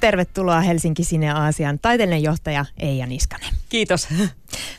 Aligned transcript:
tervetuloa 0.00 0.60
Helsinki 0.60 1.04
Sine 1.04 1.30
Aasian 1.30 1.78
taiteellinen 1.78 2.22
johtaja 2.22 2.64
Eija 2.78 3.06
Niskanen. 3.06 3.54
Kiitos. 3.68 4.08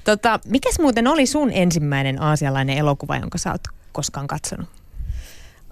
Tota, 0.04 0.40
mikäs 0.46 0.80
muuten 0.80 1.08
oli 1.08 1.26
sun 1.26 1.52
ensimmäinen 1.54 2.22
aasialainen 2.22 2.78
elokuva, 2.78 3.18
jonka 3.18 3.38
sä 3.38 3.52
oot 3.52 3.62
koskaan 3.92 4.28
katsonut? 4.28 4.70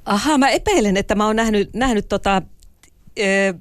Aha, 0.05 0.37
mä 0.37 0.49
epäilen, 0.49 0.97
että 0.97 1.15
mä 1.15 1.25
oon 1.25 1.35
nähnyt, 1.35 1.73
nähnyt 1.73 2.09
tota, 2.09 2.41
e, 3.17 3.53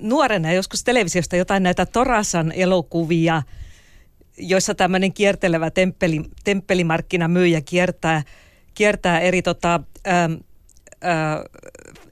nuorena 0.00 0.52
joskus 0.52 0.84
televisiosta 0.84 1.36
jotain 1.36 1.62
näitä 1.62 1.86
Torasan 1.86 2.52
elokuvia, 2.52 3.42
joissa 4.36 4.74
tämmöinen 4.74 5.12
kiertelevä 5.12 5.70
temppeli, 5.70 6.22
temppelimarkkinamyyjä 6.44 7.60
kiertää, 7.60 8.22
kiertää 8.74 9.20
eri 9.20 9.42
tota, 9.42 9.80
ä, 10.06 10.24
ä, 10.24 10.28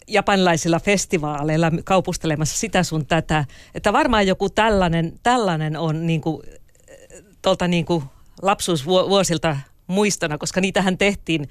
japanilaisilla 0.09 0.81
festivaaleilla 0.81 1.73
kaupustelemassa 1.85 2.59
sitä 2.59 2.83
sun 2.83 3.07
tätä. 3.07 3.45
Että 3.75 3.93
varmaan 3.93 4.27
joku 4.27 4.51
tällainen, 4.51 5.13
tällainen 5.23 5.77
on 5.77 6.07
niin 6.07 6.21
kuin, 6.21 6.43
tuolta 7.43 7.69
niin 7.69 7.85
kuin 7.85 8.05
lapsuusvuosilta 8.43 9.57
muistona, 9.87 10.39
koska 10.39 10.61
niitähän 10.61 10.99
tehtiin 10.99 11.49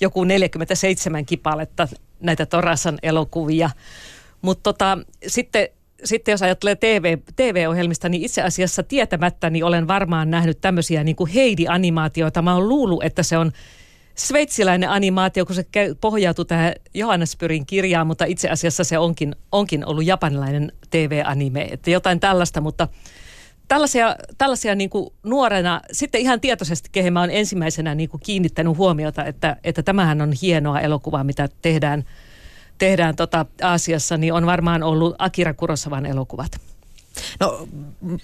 joku 0.00 0.24
47 0.24 1.26
kipaletta 1.26 1.88
näitä 2.20 2.46
Torasan 2.46 2.98
elokuvia. 3.02 3.70
Mutta 4.42 4.62
tota, 4.62 4.98
sitten, 5.26 5.68
sitten 6.04 6.32
jos 6.32 6.42
ajattelee 6.42 6.76
TV, 6.76 7.18
TV-ohjelmista, 7.36 8.08
niin 8.08 8.22
itse 8.22 8.42
asiassa 8.42 8.82
tietämättä 8.82 9.50
niin 9.50 9.64
olen 9.64 9.88
varmaan 9.88 10.30
nähnyt 10.30 10.60
tämmöisiä 10.60 11.04
niin 11.04 11.16
kuin 11.16 11.30
Heidi-animaatioita. 11.30 12.42
Mä 12.42 12.54
oon 12.54 12.68
luullut, 12.68 13.04
että 13.04 13.22
se 13.22 13.38
on 13.38 13.52
sveitsiläinen 14.14 14.90
animaatio, 14.90 15.46
kun 15.46 15.54
se 15.54 15.66
pohjautuu 16.00 16.44
tähän 16.44 16.72
Johannes 16.94 17.36
Pyrin 17.36 17.66
kirjaan, 17.66 18.06
mutta 18.06 18.24
itse 18.24 18.48
asiassa 18.48 18.84
se 18.84 18.98
onkin, 18.98 19.36
onkin 19.52 19.86
ollut 19.86 20.04
japanilainen 20.04 20.72
TV-anime, 20.90 21.62
että 21.70 21.90
jotain 21.90 22.20
tällaista, 22.20 22.60
mutta 22.60 22.88
tällaisia, 23.68 24.16
tällaisia 24.38 24.74
niin 24.74 24.90
kuin 24.90 25.10
nuorena, 25.22 25.80
sitten 25.92 26.20
ihan 26.20 26.40
tietoisesti, 26.40 26.88
kehen 26.92 27.12
mä 27.12 27.20
olen 27.20 27.30
ensimmäisenä 27.30 27.94
niin 27.94 28.08
kuin 28.08 28.20
kiinnittänyt 28.20 28.76
huomiota, 28.76 29.24
että, 29.24 29.56
että 29.64 29.82
tämähän 29.82 30.20
on 30.20 30.32
hienoa 30.42 30.80
elokuvaa, 30.80 31.24
mitä 31.24 31.48
tehdään, 31.62 32.04
tehdään 32.78 33.16
tota 33.16 33.46
Aasiassa, 33.62 34.16
niin 34.16 34.32
on 34.32 34.46
varmaan 34.46 34.82
ollut 34.82 35.14
Akira 35.18 35.54
Kurosavan 35.54 36.06
elokuvat. 36.06 36.71
No 37.40 37.66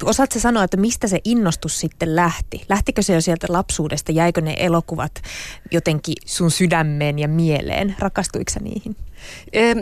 osaatko 0.05 0.39
sanoa, 0.39 0.65
että 0.65 0.77
mistä 0.77 1.09
se 1.09 1.21
innostus 1.25 1.81
sitten 1.81 2.17
lähti? 2.17 2.65
Lähtikö 2.69 3.03
se 3.03 3.15
jo 3.15 3.21
sieltä 3.21 3.47
lapsuudesta? 3.51 4.13
Jäikö 4.13 4.41
ne 4.41 4.55
elokuvat 4.59 5.23
jotenkin 5.71 6.15
sun 6.27 6.51
sydämeen 6.51 7.19
ja 7.19 7.29
mieleen? 7.29 7.97
Rakastuiko 7.99 8.51
sä 8.51 8.61
niihin? 8.61 8.97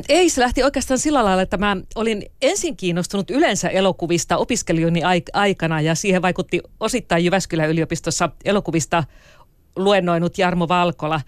Ei, 0.08 0.30
se 0.30 0.40
lähti 0.40 0.62
oikeastaan 0.62 0.98
sillä 0.98 1.24
lailla, 1.24 1.42
että 1.42 1.56
mä 1.56 1.76
olin 1.94 2.22
ensin 2.42 2.76
kiinnostunut 2.76 3.30
yleensä 3.30 3.68
elokuvista 3.68 4.36
opiskelijoni 4.36 5.00
aikana 5.32 5.80
ja 5.80 5.94
siihen 5.94 6.22
vaikutti 6.22 6.60
osittain 6.80 7.24
Jyväskylän 7.24 7.70
yliopistossa 7.70 8.28
elokuvista 8.44 9.04
luennoinut 9.76 10.38
Jarmo 10.38 10.68
Valkola. 10.68 11.20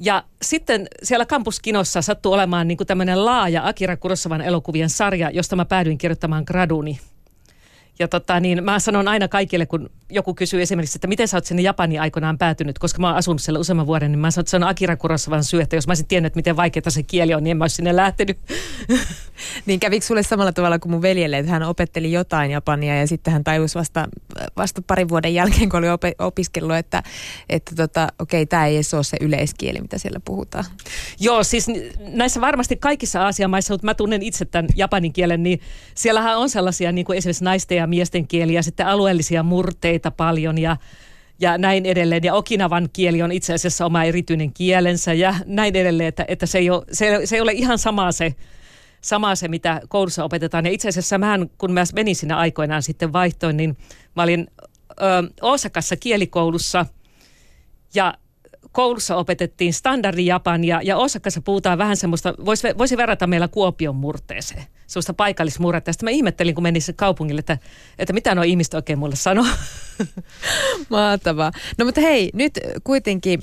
Ja 0.00 0.24
sitten 0.42 0.86
siellä 1.02 1.26
kampuskinossa 1.26 2.02
sattui 2.02 2.34
olemaan 2.34 2.68
niin 2.68 2.78
tämmöinen 2.86 3.24
laaja 3.24 3.66
Akira 3.68 3.96
Kurosavan 3.96 4.40
elokuvien 4.40 4.90
sarja, 4.90 5.30
josta 5.30 5.56
mä 5.56 5.64
päädyin 5.64 5.98
kirjoittamaan 5.98 6.44
graduni. 6.46 7.00
Ja 7.98 8.08
tota, 8.08 8.40
niin 8.40 8.64
mä 8.64 8.78
sanon 8.78 9.08
aina 9.08 9.28
kaikille, 9.28 9.66
kun 9.66 9.90
joku 10.10 10.34
kysyy 10.34 10.62
esimerkiksi, 10.62 10.96
että 10.96 11.08
miten 11.08 11.28
sä 11.28 11.36
oot 11.36 11.44
sinne 11.44 11.62
Japaniin 11.62 12.00
aikoinaan 12.00 12.38
päätynyt, 12.38 12.78
koska 12.78 13.00
mä 13.00 13.06
oon 13.06 13.16
asunut 13.16 13.42
siellä 13.42 13.60
useamman 13.60 13.86
vuoden, 13.86 14.12
niin 14.12 14.18
mä 14.18 14.30
sanon, 14.30 14.42
että 14.42 14.50
se 14.50 14.56
on 14.56 14.64
Akira 14.64 14.96
Kurosavan 14.96 15.44
syy, 15.44 15.60
että 15.60 15.76
jos 15.76 15.86
mä 15.86 15.90
olisin 15.90 16.06
tiennyt, 16.06 16.34
miten 16.34 16.56
vaikeaa 16.56 16.90
se 16.90 17.02
kieli 17.02 17.34
on, 17.34 17.44
niin 17.44 17.50
en 17.50 17.56
mä 17.56 17.64
olisi 17.64 17.76
sinne 17.76 17.96
lähtenyt. 17.96 18.38
niin 19.66 19.80
kävikö 19.80 20.06
sulle 20.06 20.22
samalla 20.22 20.52
tavalla 20.52 20.78
kuin 20.78 20.92
mun 20.92 21.02
veljelle, 21.02 21.38
että 21.38 21.52
hän 21.52 21.62
opetteli 21.62 22.12
jotain 22.12 22.50
Japania 22.50 23.00
ja 23.00 23.06
sitten 23.06 23.32
hän 23.32 23.44
tajusi 23.44 23.74
vasta, 23.74 24.08
vasta 24.56 24.82
parin 24.86 25.08
vuoden 25.08 25.34
jälkeen, 25.34 25.68
kun 25.68 25.78
oli 25.78 25.90
op- 25.90 26.00
opiskellut, 26.18 26.76
että, 26.76 27.02
että 27.48 27.74
tota, 27.74 28.08
okei, 28.18 28.46
tämä 28.46 28.66
ei 28.66 28.74
edes 28.74 28.94
ole 28.94 29.04
se 29.04 29.16
yleiskieli, 29.20 29.80
mitä 29.80 29.98
siellä 29.98 30.20
puhutaan. 30.24 30.64
Joo, 31.20 31.44
siis 31.44 31.66
näissä 31.98 32.40
varmasti 32.40 32.76
kaikissa 32.76 33.22
Aasian 33.22 33.50
maissa, 33.50 33.74
mutta 33.74 33.84
mä 33.84 33.94
tunnen 33.94 34.22
itse 34.22 34.44
tämän 34.44 34.68
japanin 34.76 35.12
kielen, 35.12 35.42
niin 35.42 35.60
siellähän 35.94 36.38
on 36.38 36.50
sellaisia 36.50 36.92
niin 36.92 37.04
kuin 37.04 37.18
esimerkiksi 37.18 37.44
naisten 37.44 37.78
ja 37.78 37.86
miesten 37.86 38.28
kieliä, 38.28 38.62
sitten 38.62 38.86
alueellisia 38.86 39.42
murteita 39.42 39.99
paljon 40.10 40.58
ja 40.58 40.76
ja 41.40 41.58
näin 41.58 41.86
edelleen. 41.86 42.24
Ja 42.24 42.34
Okinavan 42.34 42.88
kieli 42.92 43.22
on 43.22 43.32
itse 43.32 43.54
asiassa 43.54 43.86
oma 43.86 44.04
erityinen 44.04 44.52
kielensä 44.52 45.12
ja 45.12 45.34
näin 45.46 45.76
edelleen, 45.76 46.08
että, 46.08 46.24
että 46.28 46.46
se, 46.46 46.58
ei 46.58 46.70
ole, 46.70 46.84
se, 46.92 47.20
se 47.24 47.36
ei 47.36 47.42
ole 47.42 47.52
ihan 47.52 47.78
sama 47.78 48.12
se, 48.12 48.34
sama 49.00 49.34
se, 49.34 49.48
mitä 49.48 49.80
koulussa 49.88 50.24
opetetaan. 50.24 50.66
Ja 50.66 50.72
itse 50.72 50.88
asiassa 50.88 51.18
mä, 51.18 51.38
kun 51.58 51.72
mä 51.72 51.84
menin 51.94 52.16
siinä 52.16 52.36
aikoinaan 52.36 52.82
sitten 52.82 53.12
vaihtoin, 53.12 53.56
niin 53.56 53.76
mä 54.16 54.22
olin 54.22 54.46
ö, 54.90 54.94
Osakassa 55.42 55.96
kielikoulussa 55.96 56.86
ja 57.94 58.14
koulussa 58.72 59.16
opetettiin 59.16 59.74
standardi 59.74 60.26
Japania 60.26 60.80
ja 60.82 60.96
Osakassa 60.96 61.40
puhutaan 61.40 61.78
vähän 61.78 61.96
semmoista, 61.96 62.34
voisi, 62.44 62.68
voisi 62.78 62.96
verrata 62.96 63.26
meillä 63.26 63.48
Kuopion 63.48 63.96
murteeseen, 63.96 64.62
semmoista 64.86 65.14
paikallismurretta. 65.14 65.92
Sitten 65.92 66.06
mä 66.06 66.10
ihmettelin, 66.10 66.54
kun 66.54 66.62
menin 66.62 66.82
kaupungille, 66.96 67.38
että, 67.38 67.58
että 67.98 68.12
mitä 68.12 68.34
nuo 68.34 68.44
ihmiset 68.44 68.74
oikein 68.74 68.98
mulle 68.98 69.16
sanoo. 69.16 69.46
Mahtavaa. 70.90 71.52
No 71.78 71.84
mutta 71.84 72.00
hei, 72.00 72.30
nyt 72.34 72.60
kuitenkin 72.84 73.42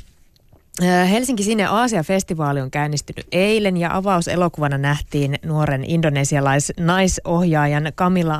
äh, 0.83 1.11
Helsinki 1.11 1.43
Sinne 1.43 1.65
Aasia-festivaali 1.65 2.61
on 2.61 2.71
käynnistynyt 2.71 3.27
eilen 3.31 3.77
ja 3.77 3.95
avauselokuvana 3.95 4.77
nähtiin 4.77 5.39
nuoren 5.45 5.83
indonesialais-naisohjaajan 5.83 7.91
Camilla 7.95 8.35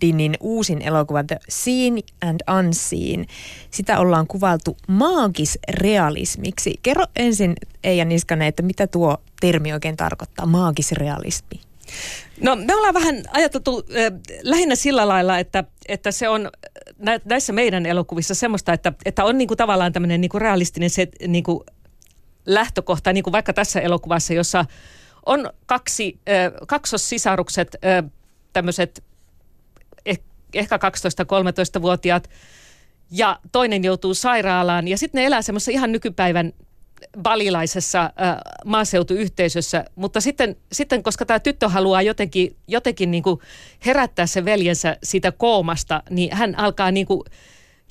Dinin 0.00 0.36
uusin 0.40 0.82
elokuva 0.82 1.24
The 1.24 1.38
Seen 1.48 1.98
and 2.22 2.40
Unseen. 2.58 3.26
Sitä 3.70 3.98
ollaan 3.98 4.26
kuvaltu 4.26 4.76
maagisrealismiksi. 4.88 6.74
Kerro 6.82 7.04
ensin 7.16 7.54
Eija 7.84 8.04
Niskanen, 8.04 8.48
että 8.48 8.62
mitä 8.62 8.86
tuo 8.86 9.18
termi 9.40 9.72
oikein 9.72 9.96
tarkoittaa, 9.96 10.46
maagisrealismi? 10.46 11.60
No 12.40 12.56
me 12.56 12.74
ollaan 12.74 12.94
vähän 12.94 13.22
ajateltu 13.32 13.84
äh, 13.90 14.12
lähinnä 14.42 14.74
sillä 14.74 15.08
lailla, 15.08 15.38
että, 15.38 15.64
että 15.88 16.10
se 16.10 16.28
on 16.28 16.50
nä, 16.98 17.20
näissä 17.24 17.52
meidän 17.52 17.86
elokuvissa 17.86 18.34
semmoista, 18.34 18.72
että, 18.72 18.92
että 19.04 19.24
on 19.24 19.38
niinku 19.38 19.56
tavallaan 19.56 19.92
tämmöinen 19.92 20.20
niinku 20.20 20.38
realistinen 20.38 20.90
se 20.90 21.08
niinku 21.26 21.64
lähtökohta, 22.46 23.12
niin 23.12 23.24
kuin 23.24 23.32
vaikka 23.32 23.52
tässä 23.52 23.80
elokuvassa, 23.80 24.34
jossa 24.34 24.64
on 25.26 25.50
kaksi, 25.66 26.20
äh, 26.28 26.52
kaksossisarukset, 26.66 27.76
äh, 27.84 28.10
tämmöiset 28.52 29.04
ehkä 30.54 30.76
12-13-vuotiaat, 30.76 32.30
ja 33.10 33.38
toinen 33.52 33.84
joutuu 33.84 34.14
sairaalaan. 34.14 34.88
Ja 34.88 34.98
sitten 34.98 35.18
ne 35.18 35.26
elää 35.26 35.42
semmoisessa 35.42 35.72
ihan 35.72 35.92
nykypäivän 35.92 36.52
balilaisessa 37.22 38.02
äh, 38.02 38.36
maaseutuyhteisössä, 38.64 39.84
mutta 39.94 40.20
sitten, 40.20 40.56
sitten 40.72 41.02
koska 41.02 41.26
tämä 41.26 41.40
tyttö 41.40 41.68
haluaa 41.68 42.02
jotenkin, 42.02 42.56
jotenkin 42.68 43.10
niin 43.10 43.22
kuin 43.22 43.40
herättää 43.86 44.26
sen 44.26 44.44
veljensä 44.44 44.96
siitä 45.02 45.32
koomasta, 45.32 46.02
niin 46.10 46.36
hän 46.36 46.58
alkaa 46.58 46.90
niin 46.90 47.06
kuin, 47.06 47.22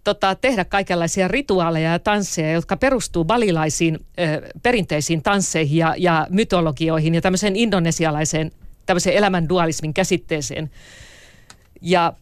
tota, 0.03 0.35
tehdä 0.35 0.65
kaikenlaisia 0.65 1.27
rituaaleja 1.27 1.91
ja 1.91 1.99
tansseja, 1.99 2.51
jotka 2.51 2.77
perustuu 2.77 3.25
balilaisiin 3.25 3.99
äh, 4.19 4.29
perinteisiin 4.63 5.23
tansseihin 5.23 5.77
ja, 5.77 5.95
ja 5.97 6.27
mytologioihin 6.29 7.15
ja 7.15 7.21
tämmöiseen 7.21 7.55
indonesialaiseen 7.55 8.51
tämmöiseen 8.85 9.15
elämän 9.15 9.49
dualismin 9.49 9.93
käsitteeseen. 9.93 10.71
Ja 11.81 12.13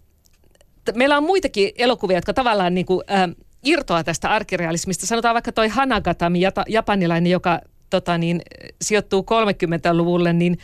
meillä 0.95 1.17
on 1.17 1.23
muitakin 1.23 1.71
elokuvia, 1.77 2.17
jotka 2.17 2.33
tavallaan 2.33 2.73
niin 2.73 2.85
kuin, 2.85 3.01
äh, 3.11 3.29
irtoaa 3.63 4.03
tästä 4.03 4.29
arkirealismista. 4.29 5.05
Sanotaan 5.05 5.33
vaikka 5.33 5.51
toi 5.51 5.67
Hanagatami, 5.67 6.39
japanilainen, 6.67 7.31
joka 7.31 7.59
tota 7.89 8.17
niin, 8.17 8.41
sijoittuu 8.81 9.21
30-luvulle, 9.21 10.33
niin 10.33 10.57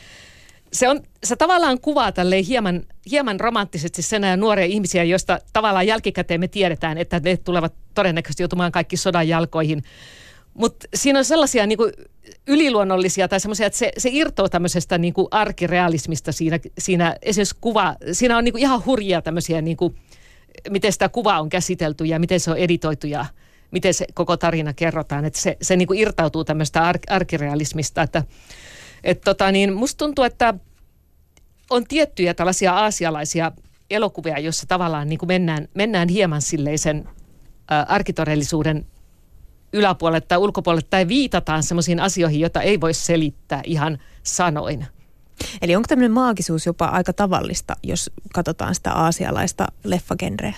se, 0.74 0.90
on, 0.90 1.02
se 1.24 1.36
tavallaan 1.36 1.80
kuvaa 1.80 2.12
tälleen 2.12 2.44
hieman, 2.44 2.84
hieman 3.12 3.40
romanttisesti 3.40 4.02
sen 4.02 4.24
ajan 4.24 4.40
nuoria 4.40 4.66
ihmisiä, 4.66 5.04
joista 5.04 5.40
tavallaan 5.54 5.88
jälkikäteen 5.88 6.40
me 6.40 6.48
tiedetään, 6.48 6.98
että 6.98 7.22
ne 7.24 7.38
tulevat 7.38 7.74
todennäköisesti 7.96 8.44
joutumaan 8.44 8.72
kaikki 8.72 8.98
sodan 8.98 9.28
jalkoihin. 9.28 9.84
Mutta 10.54 10.88
siinä 10.94 11.20
on 11.20 11.26
sellaisia 11.26 11.68
niin 11.68 11.78
kuin 11.78 11.92
yliluonnollisia 12.48 13.28
tai 13.28 13.40
semmoisia, 13.40 13.68
että 13.68 13.80
se, 13.80 13.92
se 13.98 14.10
irtoo 14.14 14.50
tämmöisestä 14.50 14.98
niin 14.98 15.14
kuin 15.14 15.28
arkirealismista 15.32 16.32
siinä, 16.32 16.60
siinä 16.78 17.16
esimerkiksi 17.22 17.58
kuva, 17.62 17.96
siinä 18.12 18.38
on 18.38 18.44
niin 18.44 18.54
kuin 18.54 18.62
ihan 18.62 18.86
hurjia 18.86 19.22
tämmöisiä 19.22 19.62
niin 19.62 19.78
kuin, 19.78 19.96
miten 20.70 20.94
sitä 20.94 21.10
kuvaa 21.10 21.42
on 21.42 21.50
käsitelty 21.50 22.06
ja 22.06 22.20
miten 22.20 22.40
se 22.40 22.52
on 22.52 22.58
editoitu 22.58 23.08
ja 23.08 23.26
miten 23.72 23.94
se 23.94 24.06
koko 24.14 24.38
tarina 24.38 24.74
kerrotaan. 24.74 25.26
Että 25.26 25.40
se, 25.40 25.58
se 25.62 25.76
niin 25.76 25.88
kuin 25.88 26.00
irtautuu 26.00 26.44
tämmöistä 26.44 26.84
ar- 26.88 27.00
arkirealismista. 27.10 28.02
Että, 28.02 28.24
et 29.04 29.22
tota 29.22 29.52
niin, 29.52 29.74
musta 29.74 29.98
tuntuu, 29.98 30.26
että 30.26 30.54
on 31.70 31.84
tiettyjä 31.88 32.34
tällaisia 32.34 32.74
aasialaisia 32.74 33.52
elokuvia, 33.90 34.40
joissa 34.40 34.68
tavallaan 34.68 35.10
niin 35.10 35.20
kuin 35.20 35.28
mennään, 35.28 35.68
mennään 35.74 36.10
hieman 36.10 36.42
silleisen 36.42 37.10
ä, 37.72 37.82
arkitodellisuuden 37.82 38.86
yläpuolelle 39.74 40.22
tai 40.22 40.38
ulkopuolelle 40.38 40.88
tai 40.90 41.08
viitataan 41.08 41.64
sellaisiin 41.64 42.00
asioihin, 42.00 42.40
joita 42.40 42.62
ei 42.62 42.82
voi 42.82 42.94
selittää 42.94 43.62
ihan 43.66 43.98
sanoin. 44.24 44.88
Eli 45.62 45.76
onko 45.76 45.88
tämmöinen 45.88 46.12
maagisuus 46.12 46.66
jopa 46.66 46.86
aika 46.86 47.14
tavallista, 47.14 47.76
jos 47.84 48.12
katsotaan 48.34 48.76
sitä 48.76 48.92
aasialaista 48.92 49.68
leffagenreä? 49.84 50.54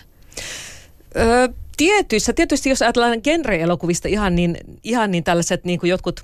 Öö, 1.18 1.48
tietyissä, 1.78 2.34
tietysti 2.34 2.70
jos 2.70 2.82
ajatellaan 2.82 3.22
genre-elokuvista 3.24 4.08
ihan 4.08 4.36
niin, 4.36 4.58
ihan 4.84 5.12
niin 5.12 5.24
tällaiset 5.24 5.64
niin 5.66 5.80
kuin 5.80 5.90
jotkut, 5.90 6.24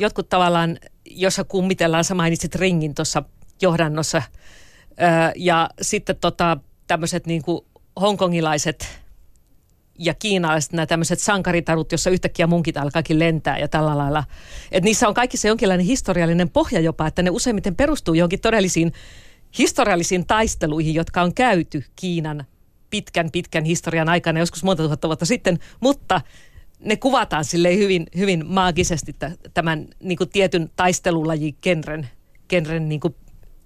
jotkut 0.00 0.28
tavallaan, 0.28 0.78
jossa 1.04 1.44
kummitellaan, 1.44 2.04
sä 2.04 2.14
mainitsit 2.14 2.54
ringin 2.54 2.94
tuossa 2.94 3.22
johdannossa, 3.62 4.22
öö, 5.02 5.08
ja 5.36 5.70
sitten 5.82 6.16
tota, 6.16 6.56
tämmöiset 6.86 7.26
niin 7.26 7.42
kuin 7.42 7.64
hongkongilaiset 8.00 9.00
ja 10.00 10.14
kiinalaiset 10.14 10.72
nämä 10.72 10.86
tämmöiset 10.86 11.20
sankaritarut, 11.20 11.92
jossa 11.92 12.10
yhtäkkiä 12.10 12.46
munkit 12.46 12.76
alkaakin 12.76 13.18
lentää 13.18 13.58
ja 13.58 13.68
tällä 13.68 13.98
lailla. 13.98 14.24
Että 14.72 14.84
niissä 14.84 15.08
on 15.08 15.14
kaikissa 15.14 15.48
jonkinlainen 15.48 15.86
historiallinen 15.86 16.50
pohja 16.50 16.80
jopa, 16.80 17.06
että 17.06 17.22
ne 17.22 17.30
useimmiten 17.30 17.76
perustuu 17.76 18.14
johonkin 18.14 18.40
todellisiin 18.40 18.92
historiallisiin 19.58 20.26
taisteluihin, 20.26 20.94
jotka 20.94 21.22
on 21.22 21.34
käyty 21.34 21.84
Kiinan 21.96 22.44
pitkän, 22.90 23.30
pitkän 23.30 23.64
historian 23.64 24.08
aikana, 24.08 24.40
joskus 24.40 24.64
monta 24.64 24.82
tuhatta 24.82 25.08
vuotta 25.08 25.26
sitten, 25.26 25.58
mutta 25.80 26.20
ne 26.80 26.96
kuvataan 26.96 27.44
sille 27.44 27.76
hyvin, 27.76 28.06
hyvin 28.16 28.46
maagisesti 28.46 29.16
tämän 29.54 29.88
niin 30.00 30.18
kuin 30.18 30.30
tietyn 30.30 30.70
taistelulaji 30.76 31.56
kenren, 31.60 32.08
kenren 32.48 32.88
niin 32.88 33.00
kuin 33.00 33.14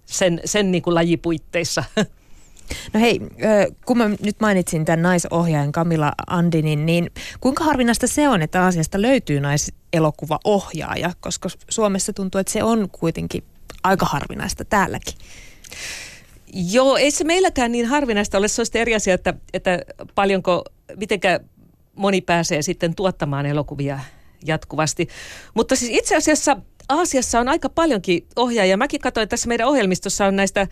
sen, 0.07 0.41
sen 0.45 0.71
niin 0.71 0.83
kuin 0.83 0.95
lajipuitteissa. 0.95 1.85
No 2.93 3.01
hei, 3.01 3.21
kun 3.87 3.99
mä 3.99 4.09
nyt 4.09 4.41
mainitsin 4.41 4.85
tämän 4.85 5.03
naisohjaajan 5.03 5.73
Camilla 5.73 6.13
Andinin, 6.27 6.87
niin 6.87 7.11
kuinka 7.41 7.65
harvinaista 7.65 8.07
se 8.07 8.29
on, 8.29 8.43
että 8.43 8.67
asiasta 8.67 9.03
löytyy 9.03 9.41
naiselokuvaohjaaja, 9.41 11.13
koska 11.21 11.49
Suomessa 11.69 12.13
tuntuu, 12.13 12.39
että 12.39 12.53
se 12.53 12.63
on 12.63 12.89
kuitenkin 12.93 13.45
aika 13.83 14.07
harvinaista 14.07 14.65
täälläkin. 14.65 15.15
Joo, 16.55 16.97
ei 16.97 17.11
se 17.11 17.25
meilläkään 17.25 17.73
niin 17.73 17.87
harvinaista 17.87 18.39
ole. 18.39 18.49
Se 18.49 18.63
on 18.63 18.67
eri 18.75 18.95
asia, 18.95 19.15
että, 19.15 19.35
että 19.53 19.79
paljonko, 20.15 20.65
mitenkä 20.97 21.41
moni 21.95 22.21
pääsee 22.21 22.63
sitten 22.63 22.95
tuottamaan 22.95 23.47
elokuvia 23.47 24.01
jatkuvasti. 24.45 25.09
Mutta 25.55 25.77
siis 25.77 25.91
itse 25.95 26.17
asiassa 26.17 26.57
Aasiassa 26.89 27.41
on 27.41 27.49
aika 27.49 27.69
paljonkin 27.69 28.27
ohjaajia. 28.37 28.77
Mäkin 28.77 29.01
katsoin, 29.01 29.23
että 29.23 29.31
tässä 29.31 29.49
meidän 29.49 29.69
ohjelmistossa 29.69 30.27
on 30.27 30.37
näistä 30.37 30.67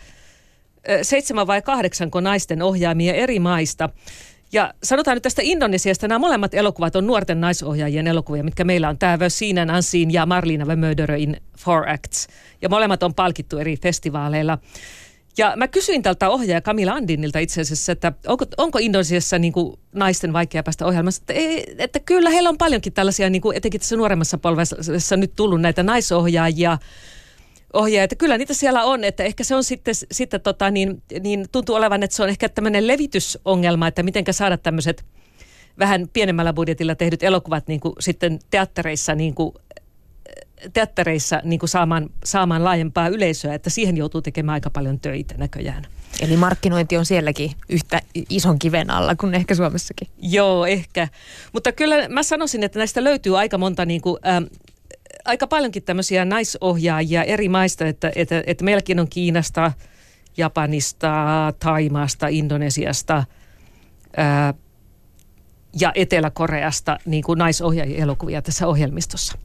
seitsemän 1.03 1.47
vai 1.47 1.63
kahdeksanko 1.63 2.21
naisten 2.21 2.63
ohjaamia 2.63 3.15
eri 3.15 3.39
maista. 3.39 3.89
Ja 4.53 4.75
sanotaan 4.83 5.17
nyt 5.17 5.23
tästä 5.23 5.43
Indonesiasta, 5.45 6.09
nämä 6.09 6.19
molemmat 6.19 6.55
elokuvat 6.55 6.97
on 6.97 7.07
nuorten 7.07 7.41
naisohjaajien 7.41 8.07
elokuvia, 8.07 8.45
mitkä 8.45 8.65
meillä 8.65 8.89
on 8.89 8.99
tämä 8.99 9.29
Sinan 9.29 9.71
Ansin 9.71 10.11
ja 10.11 10.27
Marlina 10.27 10.65
the 10.65 11.17
in 11.19 11.37
Four 11.59 11.89
Acts. 11.89 12.29
Ja 12.63 12.69
molemmat 12.69 13.03
on 13.03 13.15
palkittu 13.15 13.59
eri 13.59 13.77
festivaaleilla. 13.77 14.59
Ja 15.39 15.53
mä 15.57 15.69
kysyin 15.69 16.03
tältä 16.03 16.29
ohjaaja 16.29 16.61
Camilla 16.61 16.93
Andinilta 16.93 17.39
itse 17.39 17.61
asiassa, 17.61 17.93
että 17.93 18.13
onko, 18.27 18.45
onko 18.57 18.79
Indonesiassa 18.79 19.39
niin 19.39 19.53
kuin 19.53 19.79
naisten 19.93 20.33
vaikea 20.33 20.63
päästä 20.63 20.87
ohjelmassa. 20.87 21.23
Että, 21.23 21.33
ei, 21.33 21.75
että 21.79 22.01
kyllä 22.01 22.31
heillä 22.31 22.49
on 22.49 22.59
paljonkin 22.59 22.93
tällaisia, 22.93 23.31
niin 23.31 23.43
kuin 23.43 23.57
etenkin 23.57 23.81
tässä 23.81 23.97
nuoremmassa 23.97 24.39
polvessa 24.39 25.17
nyt 25.17 25.33
tullut 25.37 25.61
näitä 25.61 25.83
naisohjaajia, 25.83 26.79
ohjeja, 27.73 28.05
että 28.05 28.17
kyllä 28.17 28.39
niitä 28.39 28.55
siellä 28.55 28.85
on, 28.85 29.05
että 29.05 29.23
ehkä 29.23 29.45
se 29.45 29.55
on 29.55 29.65
sitten, 29.65 29.95
sitten 30.13 30.41
tota, 30.41 30.71
niin, 30.71 31.03
niin 31.21 31.47
tuntuu 31.53 31.77
olevan, 31.77 32.03
että 32.03 32.17
se 32.17 32.23
on 32.23 32.29
ehkä 32.29 32.49
tämmöinen 32.49 32.87
levitysongelma, 32.87 33.87
että 33.87 34.03
miten 34.03 34.25
saada 34.31 34.57
tämmöiset 34.57 35.05
vähän 35.79 36.09
pienemmällä 36.13 36.53
budjetilla 36.53 36.95
tehdyt 36.95 37.23
elokuvat 37.23 37.69
niin 37.69 37.81
kuin 37.81 37.95
sitten 38.01 38.39
teattereissa 38.51 39.15
niin 39.15 39.35
kuin 39.35 39.55
teattereissa 40.73 41.41
niin 41.45 41.59
kuin 41.59 41.69
saamaan, 41.69 42.11
saamaan 42.25 42.65
laajempaa 42.65 43.09
yleisöä, 43.09 43.55
että 43.55 43.71
siihen 43.71 43.97
joutuu 43.97 44.23
tekemään 44.23 44.55
aika 44.55 44.71
paljon 44.71 45.01
töitä 45.01 45.35
näköjään. 45.39 45.87
Eli 46.21 46.37
markkinointi 46.37 46.97
on 46.97 47.07
sielläkin 47.07 47.51
yhtä 47.69 48.03
ison 48.31 48.59
kiven 48.59 48.91
alla 48.91 49.17
kuin 49.17 49.35
ehkä 49.35 49.55
Suomessakin. 49.55 50.09
Joo, 50.23 50.67
ehkä. 50.67 51.09
Mutta 51.53 51.73
kyllä 51.73 52.09
mä 52.09 52.23
sanoisin, 52.23 52.63
että 52.63 52.79
näistä 52.79 53.05
löytyy 53.05 53.39
aika 53.39 53.59
monta 53.59 53.85
niin 53.85 54.01
kuin, 54.01 54.19
ähm, 54.27 54.45
aika 55.25 55.47
paljonkin 55.47 55.83
tämmöisiä 55.83 56.25
naisohjaajia 56.25 57.25
eri 57.25 57.49
maista, 57.49 57.87
että, 57.87 58.13
että, 58.17 58.43
että 58.47 58.65
meilläkin 58.65 59.01
on 59.01 59.09
Kiinasta, 59.11 59.73
Japanista, 60.37 61.13
Taimaasta, 61.59 62.29
Indonesiasta 62.29 63.25
ää, 64.17 64.55
ja 65.81 65.93
Etelä-Koreasta 65.95 66.99
niin 67.07 67.23
kuin 67.23 67.39
naisohjaajia 67.39 68.43
tässä 68.43 68.67
ohjelmistossa. 68.67 69.39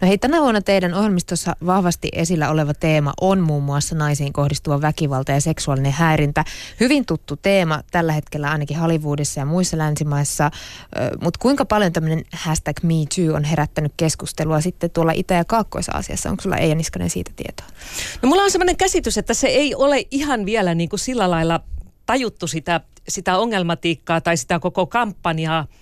No 0.00 0.08
hei, 0.08 0.18
tänä 0.18 0.40
vuonna 0.40 0.60
teidän 0.60 0.94
ohjelmistossa 0.94 1.56
vahvasti 1.66 2.08
esillä 2.12 2.50
oleva 2.50 2.74
teema 2.74 3.12
on 3.20 3.40
muun 3.40 3.62
muassa 3.62 3.94
naisiin 3.94 4.32
kohdistuva 4.32 4.80
väkivalta 4.80 5.32
ja 5.32 5.40
seksuaalinen 5.40 5.92
häirintä. 5.92 6.44
Hyvin 6.80 7.06
tuttu 7.06 7.36
teema 7.36 7.82
tällä 7.90 8.12
hetkellä 8.12 8.50
ainakin 8.50 8.78
Hollywoodissa 8.78 9.40
ja 9.40 9.46
muissa 9.46 9.78
länsimaissa, 9.78 10.50
mutta 11.22 11.38
kuinka 11.42 11.64
paljon 11.64 11.92
tämmöinen 11.92 12.24
hashtag 12.32 12.76
MeToo 12.82 13.36
on 13.36 13.44
herättänyt 13.44 13.92
keskustelua 13.96 14.60
sitten 14.60 14.90
tuolla 14.90 15.12
Itä- 15.12 15.34
ja 15.34 15.44
Kaakkois-Aasiassa? 15.44 16.30
Onko 16.30 16.42
sulla 16.42 16.56
Eija 16.56 16.74
Niskanen 16.74 17.10
siitä 17.10 17.30
tietoa? 17.36 17.66
No 18.22 18.28
mulla 18.28 18.42
on 18.42 18.50
sellainen 18.50 18.76
käsitys, 18.76 19.18
että 19.18 19.34
se 19.34 19.46
ei 19.46 19.74
ole 19.74 20.06
ihan 20.10 20.46
vielä 20.46 20.74
niin 20.74 20.88
kuin 20.88 21.00
sillä 21.00 21.30
lailla 21.30 21.60
tajuttu 22.06 22.46
sitä, 22.46 22.80
sitä 23.08 23.38
ongelmatiikkaa 23.38 24.20
tai 24.20 24.36
sitä 24.36 24.58
koko 24.58 24.86
kampanjaa– 24.86 25.66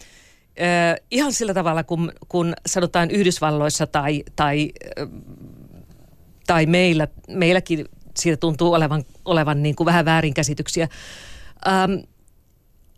Ö, 0.61 1.03
ihan 1.11 1.33
sillä 1.33 1.55
tavalla, 1.55 1.85
kun, 1.85 2.13
kun 2.29 2.55
sanotaan 2.67 3.11
Yhdysvalloissa 3.11 3.87
tai, 3.87 4.25
tai, 4.37 4.73
tai 6.47 6.67
meillä, 6.67 7.09
meilläkin 7.29 7.85
siitä 8.17 8.37
tuntuu 8.37 8.73
olevan, 8.73 9.05
olevan 9.25 9.63
niin 9.63 9.77
kuin 9.77 9.85
vähän 9.85 10.05
väärinkäsityksiä. 10.05 10.89
Ähm, 11.69 11.93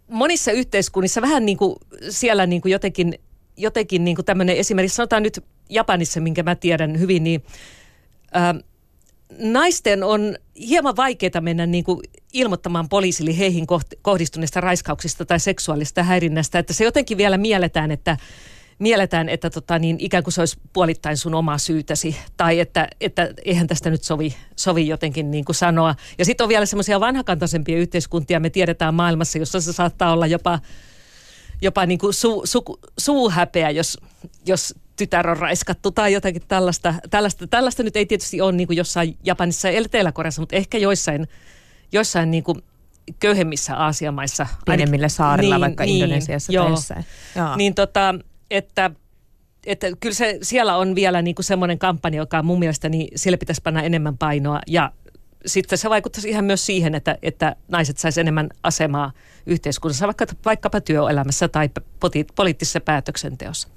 monissa 0.09 0.53
yhteiskunnissa 0.53 1.23
vähän 1.23 1.47
niin 1.47 1.59
kuin 1.59 1.77
siellä 2.09 2.47
niin 2.47 2.63
kuin 2.63 2.73
jotenkin, 2.73 3.15
jotenkin 3.57 4.05
niin 4.05 4.17
kuin 4.17 4.25
tämmöinen 4.25 4.57
esimerkiksi, 4.57 4.97
sanotaan 4.97 5.23
nyt 5.23 5.45
Japanissa, 5.69 6.21
minkä 6.21 6.43
mä 6.43 6.55
tiedän 6.55 7.01
hyvin, 7.01 7.25
niin 7.25 7.43
ähm, 8.37 8.59
naisten 9.39 10.03
on 10.03 10.37
hieman 10.61 10.97
vaikeaa 10.97 11.41
mennä 11.41 11.67
niin 11.67 11.85
kuin 11.85 12.01
ilmoittamaan 12.33 12.89
poliisille 12.89 13.39
heihin 13.39 13.67
kohdistuneista 14.03 14.61
raiskauksista 14.61 15.25
tai 15.25 15.41
seksuaalista 15.41 16.03
häirinnästä, 16.03 16.59
että 16.59 16.73
se 16.73 16.85
jotenkin 16.85 17.19
vielä 17.19 17.39
mielletään, 17.39 17.91
että 17.91 18.17
mielletään, 18.79 19.29
että 19.29 19.51
tota, 19.51 19.79
niin 19.79 19.97
ikään 20.01 20.25
kuin 20.25 20.35
se 20.35 20.41
olisi 20.41 20.57
puolittain 20.73 21.17
sun 21.17 21.35
oma 21.35 21.59
syytäsi, 21.59 22.17
tai 22.37 22.61
että, 22.61 22.89
että 23.01 23.35
eihän 23.45 23.67
tästä 23.67 23.91
nyt 23.91 24.03
sovi, 24.03 24.35
sovi 24.57 24.87
jotenkin 24.87 25.31
niin 25.31 25.45
kuin 25.45 25.57
sanoa. 25.57 25.95
Ja 26.19 26.25
sitten 26.25 26.45
on 26.45 26.49
vielä 26.49 26.67
semmoisia 26.67 27.01
vanhakantaisempia 27.01 27.79
yhteiskuntia, 27.79 28.41
me 28.41 28.51
tiedetään 28.51 28.95
maailmassa, 28.95 29.39
jossa 29.39 29.61
se 29.61 29.73
saattaa 29.73 30.13
olla 30.13 30.27
jopa, 30.27 30.59
jopa 31.63 31.87
niin 31.87 31.99
kuin 31.99 32.15
su, 32.15 32.43
su, 32.45 32.63
suuhäpeä, 32.99 33.71
jos, 33.71 33.99
jos 34.47 34.75
tytär 34.99 35.31
on 35.31 35.37
raiskattu 35.37 35.91
tai 35.91 36.13
jotakin 36.13 36.43
tällaista. 36.49 36.95
Tällaista, 37.11 37.47
tällaista 37.47 37.83
nyt 37.83 37.97
ei 37.97 38.07
tietysti 38.07 38.41
ole 38.41 38.53
niin 38.53 38.67
kuin 38.67 38.77
jossain 38.77 39.17
Japanissa 39.25 39.69
ja 39.69 39.79
Etelä-Koreassa, 39.79 40.43
mutta 40.43 40.57
ehkä 40.57 40.79
joissain, 40.79 41.29
joissain 41.93 42.31
niin 42.31 42.45
kuin 42.45 42.63
köyhemmissä 43.21 43.77
Aasiamaissa. 43.77 44.47
Pienemmillä 44.67 45.09
saarilla, 45.09 45.55
niin, 45.55 45.61
vaikka 45.61 45.85
niin, 45.85 46.05
Indonesiassa 46.05 46.53
joo, 46.53 46.65
tai 46.65 46.73
jossain. 46.73 47.05
Joo. 47.37 47.57
Niin 47.57 47.75
tota, 47.75 48.15
että, 48.51 48.91
että 49.67 49.87
kyllä 50.01 50.15
se, 50.15 50.39
siellä 50.43 50.77
on 50.77 50.95
vielä 50.95 51.23
niin 51.23 51.35
kuin 51.35 51.45
semmoinen 51.45 51.79
kampanja, 51.79 52.21
joka 52.21 52.43
mun 52.43 52.59
mielestä 52.59 52.89
niin 52.89 53.09
sille 53.17 53.37
pitäisi 53.37 53.63
panna 53.63 53.83
enemmän 53.83 54.19
painoa 54.19 54.61
ja 54.67 54.93
sitten 55.47 55.79
se 55.79 55.91
vaikuttaisi 55.91 56.29
ihan 56.29 56.45
myös 56.45 56.67
siihen, 56.67 56.95
että, 56.95 57.19
että 57.23 57.57
naiset 57.69 57.99
saisi 57.99 58.21
enemmän 58.21 58.49
asemaa 58.63 59.13
yhteiskunnassa, 59.47 60.07
vaikka, 60.07 60.27
vaikkapa 60.45 60.81
työelämässä 60.81 61.49
tai 61.49 61.71
poliittisessa 62.37 62.81
päätöksenteossa. 62.81 63.69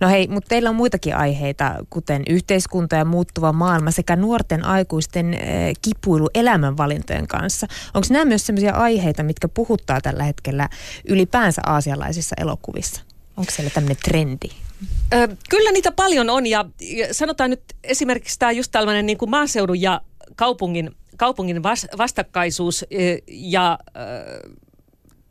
No 0.00 0.08
hei, 0.08 0.28
mutta 0.28 0.48
teillä 0.48 0.70
on 0.70 0.76
muitakin 0.76 1.16
aiheita, 1.16 1.74
kuten 1.90 2.22
yhteiskunta 2.28 2.96
ja 2.96 3.04
muuttuva 3.04 3.52
maailma 3.52 3.90
sekä 3.90 4.16
nuorten 4.16 4.64
aikuisten 4.64 5.34
äh, 5.34 5.40
kipuilu 5.82 6.28
elämänvalintojen 6.34 7.26
kanssa. 7.26 7.66
Onko 7.94 8.06
nämä 8.10 8.24
myös 8.24 8.46
sellaisia 8.46 8.72
aiheita, 8.72 9.22
mitkä 9.22 9.48
puhuttaa 9.48 10.00
tällä 10.00 10.24
hetkellä 10.24 10.68
ylipäänsä 11.08 11.62
aasialaisissa 11.66 12.36
elokuvissa? 12.40 13.00
Onko 13.36 13.52
siellä 13.52 13.70
tämmöinen 13.70 13.96
trendi? 14.04 14.48
Ö, 15.14 15.36
kyllä 15.50 15.72
niitä 15.72 15.92
paljon 15.92 16.30
on 16.30 16.46
ja, 16.46 16.64
ja 16.80 17.14
sanotaan 17.14 17.50
nyt 17.50 17.62
esimerkiksi 17.84 18.38
tämä 18.38 18.52
just 18.52 18.72
tällainen 18.72 19.06
niin 19.06 19.18
kuin 19.18 19.30
maaseudun 19.30 19.80
ja 19.80 20.00
kaupungin, 20.36 20.90
kaupungin 21.16 21.62
vas, 21.62 21.86
vastakkaisuus 21.98 22.84
ja 23.28 23.78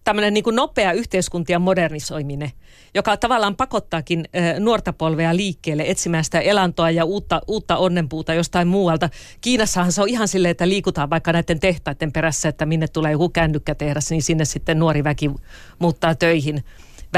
tämmöinen 0.05 0.33
niin 0.33 0.43
kuin 0.43 0.55
nopea 0.55 0.91
yhteiskuntien 0.91 1.61
modernisoiminen, 1.61 2.51
joka 2.93 3.17
tavallaan 3.17 3.55
pakottaakin 3.55 4.25
nuorta 4.59 4.93
polvea 4.93 5.35
liikkeelle 5.35 5.83
etsimään 5.87 6.23
sitä 6.23 6.39
elantoa 6.39 6.91
ja 6.91 7.05
uutta, 7.05 7.41
uutta 7.47 7.77
onnenpuuta 7.77 8.33
jostain 8.33 8.67
muualta. 8.67 9.09
Kiinassahan 9.41 9.91
se 9.91 10.01
on 10.01 10.09
ihan 10.09 10.27
silleen, 10.27 10.51
että 10.51 10.69
liikutaan 10.69 11.09
vaikka 11.09 11.33
näiden 11.33 11.59
tehtaiden 11.59 12.11
perässä, 12.11 12.49
että 12.49 12.65
minne 12.65 12.87
tulee 12.87 13.11
joku 13.11 13.29
kännykkätehdas, 13.29 14.09
niin 14.09 14.23
sinne 14.23 14.45
sitten 14.45 14.79
nuori 14.79 15.03
väki 15.03 15.31
muuttaa 15.79 16.15
töihin. 16.15 16.63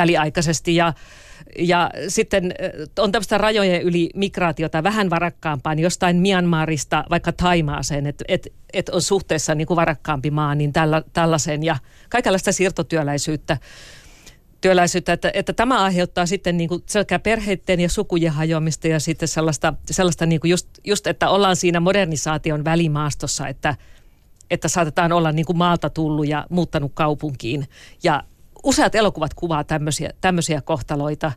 Väliaikaisesti 0.02 0.76
ja 0.76 0.94
ja 1.60 1.92
sitten 2.08 2.54
on 3.00 3.12
tämmöistä 3.12 3.38
rajojen 3.38 3.82
yli 3.82 4.10
migraatiota 4.16 4.84
vähän 4.84 5.10
varakkaampaa, 5.10 5.76
niin 5.76 5.84
jostain 5.84 6.18
Myanmarista 6.18 7.04
vaikka 7.10 7.32
Taimaaseen, 7.32 8.08
että 8.08 8.26
et, 8.28 8.48
et 8.74 8.90
on 8.90 9.02
suhteessa 9.02 9.56
niin 9.56 9.68
kuin 9.68 9.76
varakkaampi 9.76 10.32
maa, 10.32 10.56
niin 10.56 10.74
tällä, 10.74 11.04
tällaisen 11.14 11.64
ja 11.64 11.76
kaikenlaista 12.10 12.52
siirtotyöläisyyttä 12.52 13.58
työläisyyttä, 14.62 15.14
että, 15.14 15.32
että 15.34 15.54
tämä 15.54 15.84
aiheuttaa 15.84 16.26
sitten 16.26 16.58
niin 16.58 16.70
kuin 16.70 16.84
sekä 16.86 17.20
perheiden 17.20 17.80
ja 17.80 17.90
sukujen 17.90 18.32
hajoamista 18.32 18.88
ja 18.88 19.00
sitten 19.00 19.28
sellaista, 19.28 19.74
sellaista 19.86 20.26
niin 20.26 20.40
kuin 20.40 20.52
just, 20.52 20.68
just, 20.84 21.08
että 21.08 21.30
ollaan 21.30 21.56
siinä 21.56 21.80
modernisaation 21.80 22.66
välimaastossa, 22.66 23.48
että, 23.48 23.76
että 24.52 24.68
saatetaan 24.68 25.12
olla 25.12 25.32
niin 25.32 25.46
kuin 25.46 25.58
maalta 25.58 25.90
tullut 25.90 26.28
ja 26.28 26.46
muuttanut 26.50 26.92
kaupunkiin. 26.94 27.68
Ja 28.04 28.24
useat 28.68 28.96
elokuvat 28.96 29.34
kuvaa 29.34 29.64
tämmöisiä, 29.64 30.10
tämmöisiä 30.22 30.62
kohtaloita. 30.62 31.32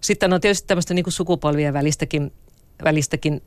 Sitten 0.00 0.32
on 0.32 0.40
tietysti 0.40 0.66
tämmöistä 0.66 0.94
niin 0.94 1.04
kuin 1.04 1.12
sukupolvien 1.12 1.74
välistäkin, 1.74 2.32
välistäkin 2.84 3.42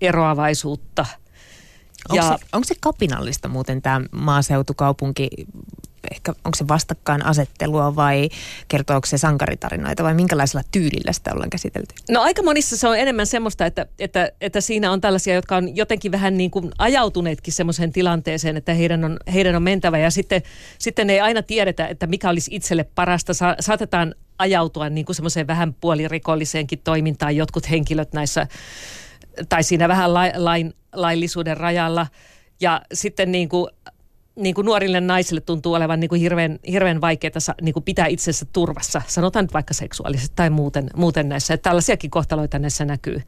eroavaisuutta– 0.00 1.06
Onko, 2.08 2.16
ja, 2.16 2.38
se, 2.38 2.46
onko 2.52 2.64
se 2.64 2.74
kapinallista 2.80 3.48
muuten 3.48 3.82
tämä 3.82 4.00
maaseutukaupunki, 4.12 5.28
ehkä 6.12 6.32
onko 6.44 6.56
se 6.56 6.68
vastakkainasettelua 6.68 7.96
vai 7.96 8.28
kertooko 8.68 9.06
se 9.06 9.18
sankaritarinoita 9.18 10.04
vai 10.04 10.14
minkälaisella 10.14 10.62
tyylillä 10.72 11.12
sitä 11.12 11.32
ollaan 11.32 11.50
käsitelty? 11.50 11.94
No 12.10 12.20
aika 12.20 12.42
monissa 12.42 12.76
se 12.76 12.88
on 12.88 12.98
enemmän 12.98 13.26
semmoista, 13.26 13.66
että, 13.66 13.86
että, 13.98 14.32
että 14.40 14.60
siinä 14.60 14.92
on 14.92 15.00
tällaisia, 15.00 15.34
jotka 15.34 15.56
on 15.56 15.76
jotenkin 15.76 16.12
vähän 16.12 16.36
niin 16.36 16.50
kuin 16.50 16.70
ajautuneetkin 16.78 17.52
semmoiseen 17.52 17.92
tilanteeseen, 17.92 18.56
että 18.56 18.74
heidän 18.74 19.04
on, 19.04 19.16
heidän 19.34 19.56
on 19.56 19.62
mentävä 19.62 19.98
ja 19.98 20.10
sitten, 20.10 20.42
sitten 20.78 21.10
ei 21.10 21.20
aina 21.20 21.42
tiedetä, 21.42 21.86
että 21.86 22.06
mikä 22.06 22.30
olisi 22.30 22.54
itselle 22.54 22.84
parasta. 22.94 23.34
Sa, 23.34 23.56
saatetaan 23.60 24.14
ajautua 24.38 24.88
niin 24.88 25.06
kuin 25.06 25.16
semmoiseen 25.16 25.46
vähän 25.46 25.74
puolirikolliseenkin 25.74 26.80
toimintaan 26.84 27.36
jotkut 27.36 27.70
henkilöt 27.70 28.12
näissä 28.12 28.46
tai 29.48 29.62
siinä 29.62 29.88
vähän 29.88 30.14
lain, 30.14 30.74
laillisuuden 30.92 31.56
rajalla. 31.56 32.06
Ja 32.60 32.82
sitten 32.94 33.32
niin 33.32 33.48
kuin, 33.48 33.70
niin 34.38 34.54
kuin 34.54 34.64
nuorille 34.64 35.00
naisille 35.00 35.40
tuntuu 35.40 35.74
olevan 35.74 36.00
niin 36.00 36.08
kuin 36.08 36.20
hirveän, 36.20 36.58
hirveän 36.70 37.00
vaikeaa 37.00 37.54
niin 37.62 37.72
kuin 37.72 37.84
pitää 37.84 38.06
itsensä 38.06 38.46
turvassa. 38.52 39.02
Sanotaan 39.06 39.44
nyt 39.44 39.54
vaikka 39.54 39.74
seksuaalisesti 39.74 40.36
tai 40.36 40.50
muuten, 40.50 40.90
muuten 40.96 41.28
näissä. 41.28 41.54
Että 41.54 41.70
tällaisiakin 41.70 42.10
kohtaloita 42.10 42.58
näissä 42.58 42.84
näkyy. 42.84 43.22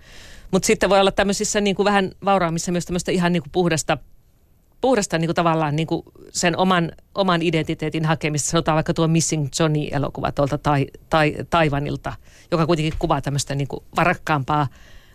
Mutta 0.50 0.66
sitten 0.66 0.90
voi 0.90 1.00
olla 1.00 1.12
tämmöisissä 1.12 1.60
niin 1.60 1.76
kuin 1.76 1.84
vähän 1.84 2.10
vauraammissa 2.24 2.72
myös 2.72 2.86
tämmöistä 2.86 3.12
ihan 3.12 3.32
niin 3.32 3.42
kuin 3.42 3.52
puhdasta, 3.52 3.98
puhdasta 4.80 5.18
niin 5.18 5.28
kuin 5.28 5.34
tavallaan 5.34 5.76
niin 5.76 5.86
kuin 5.86 6.02
sen 6.32 6.56
oman, 6.56 6.92
oman 7.14 7.42
identiteetin 7.42 8.04
hakemista. 8.04 8.50
Sanotaan 8.50 8.74
vaikka 8.74 8.94
tuo 8.94 9.08
Missing 9.08 9.48
Johnny-elokuva 9.60 10.32
tuolta 10.32 10.58
tai, 10.58 10.86
tai, 11.10 11.34
Taivanilta, 11.50 12.12
joka 12.50 12.66
kuitenkin 12.66 12.94
kuvaa 12.98 13.20
tämmöistä 13.20 13.54
niin 13.54 13.68
kuin 13.68 13.84
varakkaampaa 13.96 14.66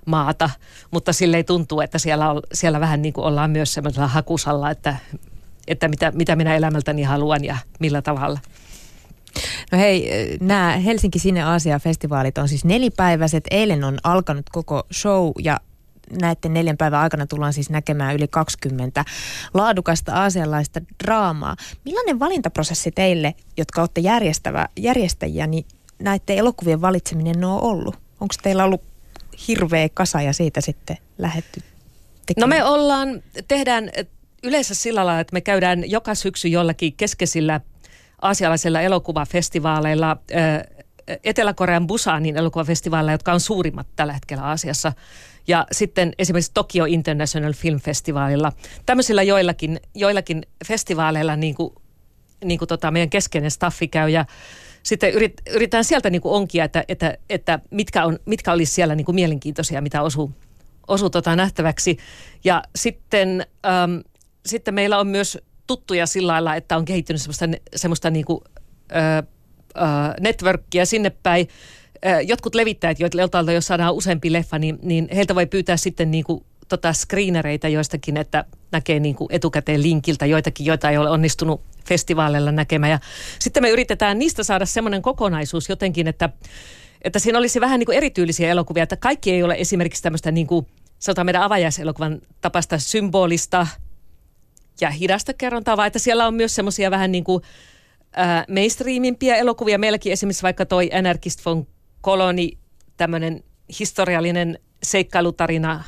maata, 0.05 0.49
mutta 0.91 1.13
sille 1.13 1.37
ei 1.37 1.43
tuntuu, 1.43 1.81
että 1.81 1.99
siellä, 1.99 2.31
on, 2.31 2.41
siellä 2.53 2.79
vähän 2.79 3.01
niin 3.01 3.13
kuin 3.13 3.25
ollaan 3.25 3.51
myös 3.51 3.73
semmoisella 3.73 4.07
hakusalla, 4.07 4.71
että, 4.71 4.95
että 5.67 5.87
mitä, 5.87 6.11
mitä 6.11 6.35
minä 6.35 6.55
elämältäni 6.55 7.03
haluan 7.03 7.45
ja 7.45 7.57
millä 7.79 8.01
tavalla. 8.01 8.39
No 9.71 9.77
hei, 9.77 10.09
nämä 10.41 10.77
Helsinki 10.77 11.19
Sine 11.19 11.43
Aasia-festivaalit 11.43 12.37
on 12.37 12.49
siis 12.49 12.65
nelipäiväiset. 12.65 13.43
Eilen 13.51 13.83
on 13.83 13.97
alkanut 14.03 14.49
koko 14.51 14.83
show 14.93 15.31
ja 15.39 15.59
näiden 16.21 16.53
neljän 16.53 16.77
päivän 16.77 16.99
aikana 16.99 17.27
tullaan 17.27 17.53
siis 17.53 17.69
näkemään 17.69 18.15
yli 18.15 18.27
20 18.27 19.05
laadukasta 19.53 20.13
aasialaista 20.13 20.81
draamaa. 21.03 21.55
Millainen 21.85 22.19
valintaprosessi 22.19 22.91
teille, 22.91 23.35
jotka 23.57 23.81
olette 23.81 24.01
järjestävä, 24.01 24.69
järjestäjiä, 24.79 25.47
niin 25.47 25.65
näiden 25.99 26.37
elokuvien 26.37 26.81
valitseminen 26.81 27.43
on 27.43 27.61
ollut? 27.61 27.95
Onko 27.95 28.35
teillä 28.43 28.63
ollut 28.63 28.83
hirveä 29.47 29.89
kasa 29.93 30.21
ja 30.21 30.33
siitä 30.33 30.61
sitten 30.61 30.97
lähetty 31.17 31.61
tekemään? 32.25 32.49
No 32.49 32.55
me 32.55 32.63
ollaan, 32.63 33.23
tehdään 33.47 33.89
yleensä 34.43 34.75
sillä 34.75 35.05
lailla, 35.05 35.19
että 35.19 35.33
me 35.33 35.41
käydään 35.41 35.89
joka 35.89 36.15
syksy 36.15 36.47
jollakin 36.47 36.93
keskeisillä 36.93 37.61
aasialaisilla 38.21 38.81
elokuvafestivaaleilla, 38.81 40.17
Etelä-Korean 41.23 41.87
Busanin 41.87 42.37
elokuvafestivaaleilla, 42.37 43.11
jotka 43.11 43.33
on 43.33 43.39
suurimmat 43.39 43.87
tällä 43.95 44.13
hetkellä 44.13 44.43
Aasiassa. 44.43 44.93
Ja 45.47 45.67
sitten 45.71 46.13
esimerkiksi 46.19 46.51
Tokyo 46.53 46.85
International 46.85 47.53
Film 47.53 47.79
Festivalilla. 47.79 48.51
Tämmöisillä 48.85 49.23
joillakin, 49.23 49.79
joillakin 49.95 50.45
festivaaleilla 50.67 51.35
niin 51.35 51.55
kuin, 51.55 51.73
niin 52.45 52.59
kuin 52.59 52.67
tota 52.67 52.91
meidän 52.91 53.09
keskeinen 53.09 53.51
staffi 53.51 53.87
käy 53.87 54.09
ja 54.09 54.25
sitten 54.83 55.13
yrit, 55.13 55.41
yritetään 55.49 55.85
sieltä 55.85 56.09
niin 56.09 56.21
kuin 56.21 56.33
onkia, 56.33 56.63
että, 56.63 56.83
että, 56.87 57.17
että 57.29 57.59
mitkä, 57.71 58.05
on, 58.05 58.19
mitkä 58.25 58.51
olisi 58.51 58.73
siellä 58.73 58.95
niin 58.95 59.05
kuin 59.05 59.15
mielenkiintoisia, 59.15 59.81
mitä 59.81 60.01
osuu, 60.01 60.31
osuu 60.87 61.09
tota 61.09 61.35
nähtäväksi. 61.35 61.97
Ja 62.43 62.63
sitten, 62.75 63.45
äm, 63.65 64.01
sitten 64.45 64.73
meillä 64.73 64.99
on 64.99 65.07
myös 65.07 65.37
tuttuja 65.67 66.05
sillä 66.05 66.31
lailla, 66.31 66.55
että 66.55 66.77
on 66.77 66.85
kehittynyt 66.85 67.21
semmoista, 67.21 67.45
semmoista 67.75 68.09
niin 68.09 68.25
kuin, 68.25 68.41
ö, 68.91 69.23
ö, 70.81 70.85
sinne 70.85 71.09
päin. 71.09 71.47
Jotkut 72.27 72.55
levittäjät, 72.55 72.99
joilta 72.99 73.51
jos 73.53 73.67
saadaan 73.67 73.93
useampi 73.93 74.33
leffa, 74.33 74.59
niin, 74.59 74.79
niin 74.81 75.07
heiltä 75.15 75.35
voi 75.35 75.45
pyytää 75.45 75.77
sitten 75.77 76.11
niin 76.11 76.23
kuin 76.23 76.45
tota 76.69 76.93
screenereitä 76.93 77.67
joistakin, 77.67 78.17
että 78.17 78.45
näkee 78.71 78.99
niin 78.99 79.15
kuin 79.15 79.27
etukäteen 79.31 79.83
linkiltä 79.83 80.25
joitakin, 80.25 80.65
joita 80.65 80.89
ei 80.89 80.97
ole 80.97 81.09
onnistunut 81.09 81.61
festivaaleilla 81.87 82.51
näkemään. 82.51 82.91
Ja 82.91 82.99
sitten 83.39 83.63
me 83.63 83.69
yritetään 83.69 84.19
niistä 84.19 84.43
saada 84.43 84.65
semmoinen 84.65 85.01
kokonaisuus 85.01 85.69
jotenkin, 85.69 86.07
että, 86.07 86.29
että 87.01 87.19
siinä 87.19 87.39
olisi 87.39 87.61
vähän 87.61 87.79
niin 87.79 87.85
kuin 87.85 87.97
erityylisiä 87.97 88.49
elokuvia, 88.49 88.83
että 88.83 88.97
kaikki 88.97 89.31
ei 89.31 89.43
ole 89.43 89.55
esimerkiksi 89.57 90.03
tämmöistä 90.03 90.31
niin 90.31 90.47
kuin, 90.47 90.67
sanotaan 90.99 91.25
meidän 91.25 91.41
avajaiselokuvan 91.41 92.21
tapasta 92.41 92.79
symbolista 92.79 93.67
ja 94.81 94.89
hidasta 94.89 95.33
kerrontaa, 95.33 95.77
vaan 95.77 95.87
että 95.87 95.99
siellä 95.99 96.27
on 96.27 96.33
myös 96.33 96.55
semmoisia 96.55 96.91
vähän 96.91 97.11
niin 97.11 97.23
kuin 97.23 97.43
äh, 98.19 98.45
mainstreamimpiä 98.49 99.35
elokuvia. 99.35 99.77
Meilläkin 99.77 100.13
esimerkiksi 100.13 100.43
vaikka 100.43 100.65
toi 100.65 100.89
Anarchist 100.93 101.45
von 101.45 101.67
Koloni, 102.01 102.57
tämmöinen 102.97 103.43
historiallinen 103.79 104.59
seikkailutarina 104.83 105.83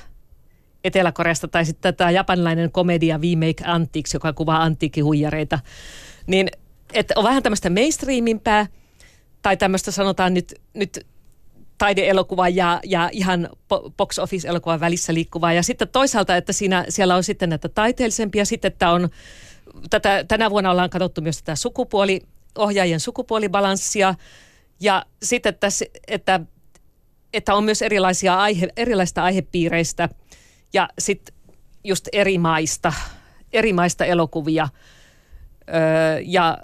Etelä-Koreasta 0.83 1.47
tai 1.47 1.65
sitten 1.65 1.95
tämä 1.95 2.11
japanilainen 2.11 2.71
komedia 2.71 3.17
We 3.17 3.35
Make 3.35 3.63
Antiques, 3.65 4.13
joka 4.13 4.33
kuvaa 4.33 4.63
antiikkihuijareita, 4.63 5.59
niin 6.27 6.47
että 6.93 7.13
on 7.17 7.23
vähän 7.23 7.43
tämmöistä 7.43 7.69
mainstreamimpää 7.69 8.67
tai 9.41 9.57
tämmöistä 9.57 9.91
sanotaan 9.91 10.33
nyt, 10.33 10.53
nyt 10.73 11.05
taideelokuva 11.77 12.49
ja, 12.49 12.79
ja 12.83 13.09
ihan 13.11 13.49
box 13.97 14.19
office-elokuvan 14.19 14.79
välissä 14.79 15.13
liikkuvaa. 15.13 15.53
Ja 15.53 15.63
sitten 15.63 15.87
toisaalta, 15.87 16.35
että 16.35 16.53
siinä, 16.53 16.85
siellä 16.89 17.15
on 17.15 17.23
sitten 17.23 17.49
näitä 17.49 17.69
taiteellisempia, 17.69 18.45
sitten 18.45 18.71
että 18.71 18.91
on, 18.91 19.09
tätä, 19.89 20.23
tänä 20.27 20.49
vuonna 20.49 20.71
ollaan 20.71 20.89
katsottu 20.89 21.21
myös 21.21 21.37
tätä 21.37 21.55
sukupuoli, 21.55 22.21
ohjaajien 22.57 22.99
sukupuolibalanssia 22.99 24.15
ja 24.79 25.05
sitten, 25.23 25.49
että, 25.49 25.67
että, 26.07 26.39
että 27.33 27.55
on 27.55 27.63
myös 27.63 27.81
erilaisia 27.81 28.35
aihe, 28.35 28.67
erilaista 28.77 29.23
aihepiireistä– 29.23 30.09
ja 30.73 30.89
sitten 30.99 31.35
just 31.83 32.07
eri 32.13 32.37
maista, 32.37 32.93
eri 33.53 33.73
maista 33.73 34.05
elokuvia. 34.05 34.69
Öö, 35.69 36.19
ja 36.25 36.57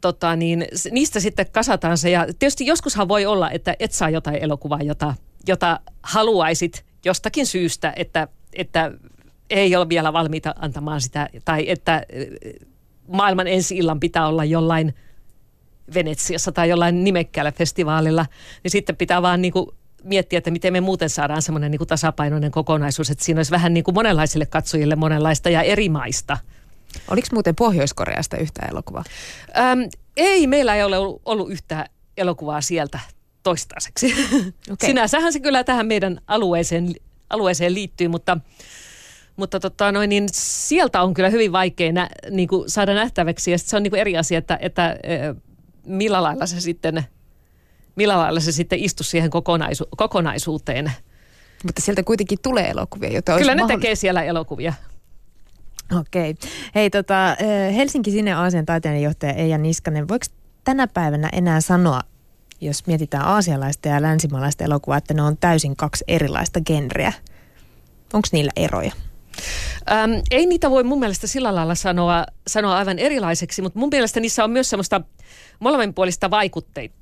tota 0.00 0.36
niin, 0.36 0.66
niistä 0.90 1.20
sitten 1.20 1.46
kasataan 1.52 1.98
se. 1.98 2.10
Ja 2.10 2.26
tietysti 2.38 2.66
joskushan 2.66 3.08
voi 3.08 3.26
olla, 3.26 3.50
että 3.50 3.76
et 3.78 3.92
saa 3.92 4.10
jotain 4.10 4.36
elokuvaa, 4.36 4.82
jota, 4.82 5.14
jota 5.46 5.80
haluaisit 6.02 6.84
jostakin 7.04 7.46
syystä, 7.46 7.92
että, 7.96 8.28
että 8.52 8.92
ei 9.50 9.76
ole 9.76 9.88
vielä 9.88 10.12
valmiita 10.12 10.54
antamaan 10.58 11.00
sitä, 11.00 11.28
tai 11.44 11.70
että 11.70 12.02
maailman 13.08 13.46
ensi 13.46 13.76
illan 13.76 14.00
pitää 14.00 14.28
olla 14.28 14.44
jollain 14.44 14.94
Venetsiassa 15.94 16.52
tai 16.52 16.68
jollain 16.68 17.04
nimekkäällä 17.04 17.52
festivaalilla, 17.52 18.26
niin 18.62 18.70
sitten 18.70 18.96
pitää 18.96 19.22
vaan 19.22 19.42
niin 19.42 19.52
kuin 19.52 19.66
miettiä, 20.02 20.38
että 20.38 20.50
miten 20.50 20.72
me 20.72 20.80
muuten 20.80 21.10
saadaan 21.10 21.42
semmoinen 21.42 21.70
niin 21.70 21.86
tasapainoinen 21.86 22.50
kokonaisuus, 22.50 23.10
että 23.10 23.24
siinä 23.24 23.38
olisi 23.38 23.52
vähän 23.52 23.74
niin 23.74 23.84
kuin 23.84 23.94
monenlaisille 23.94 24.46
katsojille 24.46 24.96
monenlaista 24.96 25.50
ja 25.50 25.62
eri 25.62 25.88
maista. 25.88 26.38
Oliko 27.10 27.28
muuten 27.32 27.54
Pohjois-Koreasta 27.54 28.36
yhtä 28.36 28.66
elokuvaa? 28.70 29.04
Öm, 29.58 29.88
ei, 30.16 30.46
meillä 30.46 30.74
ei 30.74 30.82
ole 30.82 30.98
ollut, 30.98 31.22
ollut 31.24 31.50
yhtä 31.50 31.86
elokuvaa 32.16 32.60
sieltä 32.60 32.98
toistaiseksi. 33.42 34.14
Okay. 34.72 34.88
Sinänsähän 34.88 35.32
se 35.32 35.40
kyllä 35.40 35.64
tähän 35.64 35.86
meidän 35.86 36.20
alueeseen, 36.26 36.94
alueeseen 37.30 37.74
liittyy, 37.74 38.08
mutta, 38.08 38.38
mutta 39.36 39.60
tota 39.60 39.92
noin, 39.92 40.08
niin 40.08 40.28
sieltä 40.32 41.02
on 41.02 41.14
kyllä 41.14 41.30
hyvin 41.30 41.52
vaikea 41.52 41.92
nä, 41.92 42.08
niin 42.30 42.48
kuin 42.48 42.70
saada 42.70 42.94
nähtäväksi. 42.94 43.50
Ja 43.50 43.58
se 43.58 43.76
on 43.76 43.82
niin 43.82 43.90
kuin 43.90 44.00
eri 44.00 44.16
asia, 44.16 44.38
että, 44.38 44.58
että 44.60 44.96
millä 45.86 46.22
lailla 46.22 46.46
se 46.46 46.60
sitten– 46.60 47.02
millä 47.96 48.18
lailla 48.18 48.40
se 48.40 48.52
sitten 48.52 48.78
istu 48.78 49.04
siihen 49.04 49.30
kokonaisu- 49.30 49.88
kokonaisuuteen. 49.96 50.92
Mutta 51.64 51.82
sieltä 51.82 52.02
kuitenkin 52.02 52.38
tulee 52.42 52.70
elokuvia, 52.70 53.12
joita 53.12 53.38
Kyllä 53.38 53.54
ne 53.54 53.62
mahdoll... 53.62 53.78
tekee 53.78 53.94
siellä 53.94 54.22
elokuvia. 54.22 54.72
Okei. 56.00 56.34
Hei, 56.74 56.90
tota, 56.90 57.36
Helsinki 57.76 58.10
Sinne 58.10 58.32
Aasian 58.32 58.66
taiteenjohtaja 58.66 59.32
Eija 59.32 59.58
Niskanen, 59.58 60.08
voiko 60.08 60.26
tänä 60.64 60.86
päivänä 60.86 61.28
enää 61.32 61.60
sanoa, 61.60 62.00
jos 62.60 62.86
mietitään 62.86 63.24
aasialaista 63.24 63.88
ja 63.88 64.02
länsimaalaista 64.02 64.64
elokuvaa, 64.64 64.98
että 64.98 65.14
ne 65.14 65.22
on 65.22 65.36
täysin 65.36 65.76
kaksi 65.76 66.04
erilaista 66.08 66.60
genreä? 66.60 67.12
Onko 68.12 68.28
niillä 68.32 68.52
eroja? 68.56 68.92
Ähm, 69.90 70.12
ei 70.30 70.46
niitä 70.46 70.70
voi 70.70 70.84
mun 70.84 70.98
mielestä 70.98 71.26
sillä 71.26 71.54
lailla 71.54 71.74
sanoa, 71.74 72.26
sanoa 72.46 72.76
aivan 72.76 72.98
erilaiseksi, 72.98 73.62
mutta 73.62 73.78
mun 73.78 73.88
mielestä 73.92 74.20
niissä 74.20 74.44
on 74.44 74.50
myös 74.50 74.70
semmoista 74.70 75.00
molemminpuolista 75.60 76.30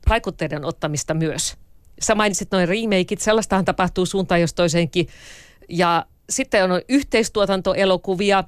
vaikutteiden 0.09 0.65
ottamista 0.65 1.15
myös. 1.15 1.57
Sä 2.01 2.15
mainitsit 2.15 2.51
noin 2.51 2.69
remakeit, 2.69 3.21
sellaistahan 3.21 3.65
tapahtuu 3.65 4.07
suuntaan 4.07 4.41
jos 4.41 4.55
toiseenkin. 4.55 5.09
Ja 5.69 6.07
sitten 6.31 6.73
on 6.73 6.83
yhteistuotantoelokuvia. 6.89 8.45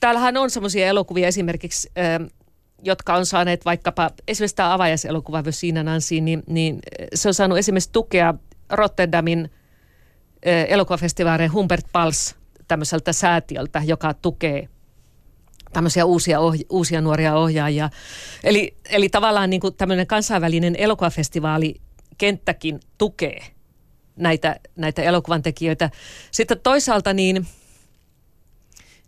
Täällähän 0.00 0.36
on 0.36 0.50
semmoisia 0.50 0.86
elokuvia 0.86 1.28
esimerkiksi, 1.28 1.90
ähm, 1.98 2.24
jotka 2.82 3.14
on 3.14 3.26
saaneet 3.26 3.64
vaikkapa, 3.64 4.10
esimerkiksi 4.28 4.56
tämä 4.56 4.74
avajaiselokuva 4.74 5.42
siinä 5.50 5.82
Nancy, 5.82 6.20
niin, 6.20 6.42
niin 6.46 6.78
se 7.14 7.28
on 7.28 7.34
saanut 7.34 7.58
esimerkiksi 7.58 7.92
tukea 7.92 8.34
Rotterdamin 8.70 9.50
äh, 10.46 10.64
elokuvafestivaalin 10.68 11.52
Humbert 11.52 11.86
Pals 11.92 12.34
tämmöiseltä 12.68 13.12
säätiöltä, 13.12 13.82
joka 13.84 14.14
tukee 14.14 14.68
tämmöisiä 15.72 16.04
uusia, 16.04 16.40
ohja- 16.40 16.66
uusia 16.70 17.00
nuoria 17.00 17.34
ohjaajia. 17.34 17.90
Eli, 18.44 18.76
eli 18.90 19.08
tavallaan 19.08 19.50
niin 19.50 19.60
kuin 19.60 19.74
tämmöinen 19.74 20.06
kansainvälinen 20.06 20.76
elokuvafestivaali 20.76 21.80
kenttäkin 22.18 22.80
tukee 22.98 23.53
näitä, 24.16 24.56
näitä 24.76 25.02
elokuvan 25.02 25.42
tekijöitä. 25.42 25.90
Sitten 26.30 26.60
toisaalta 26.62 27.12
niin, 27.12 27.46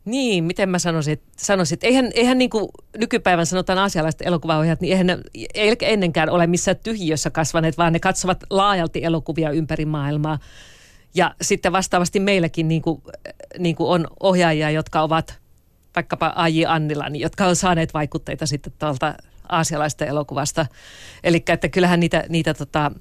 niin, 0.05 0.45
miten 0.45 0.69
mä 0.69 0.79
sanoisin, 0.79 1.21
sanoisin 1.37 1.77
että 1.77 1.87
eihän, 1.87 2.11
eihän 2.15 2.39
niin 2.39 2.51
kuin 2.51 2.69
nykypäivän 2.99 3.47
sanotaan 3.47 3.79
asialaiset 3.79 4.23
elokuvaohjaajat, 4.23 4.81
niin 4.81 4.93
eihän 4.93 5.07
ne 5.07 5.19
ei 5.55 5.77
ennenkään 5.83 6.31
ole 6.31 6.47
missään 6.47 6.77
tyhjiössä 6.83 7.31
kasvaneet, 7.31 7.79
vaan 7.79 7.93
ne 7.93 8.01
katsovat 8.01 8.45
laajalti 8.51 9.05
elokuvia 9.05 9.51
ympäri 9.51 9.85
maailmaa. 9.85 10.39
Ja 11.15 11.35
sitten 11.43 11.73
vastaavasti 11.73 12.21
meilläkin 12.21 12.69
niin 12.69 12.83
kuin, 12.83 13.03
niin 13.59 13.77
kuin 13.77 13.89
on 13.89 14.07
ohjaajia, 14.21 14.71
jotka 14.71 15.03
ovat 15.03 15.39
vaikkapa 15.97 16.33
A.J. 16.37 16.65
Annilan, 16.67 17.13
niin 17.13 17.21
jotka 17.21 17.47
on 17.47 17.57
saaneet 17.57 17.95
vaikutteita 17.95 18.47
sitten 18.47 18.73
tuolta 18.79 19.15
aasialaista 19.49 20.05
elokuvasta. 20.05 20.67
Eli 21.25 21.45
että 21.49 21.69
kyllähän 21.69 22.01
niitä, 22.01 22.25
niitä 22.29 22.55
tota, 22.55 22.93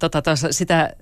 tota, 0.00 0.22
tos, 0.22 0.46
sitä 0.50 0.94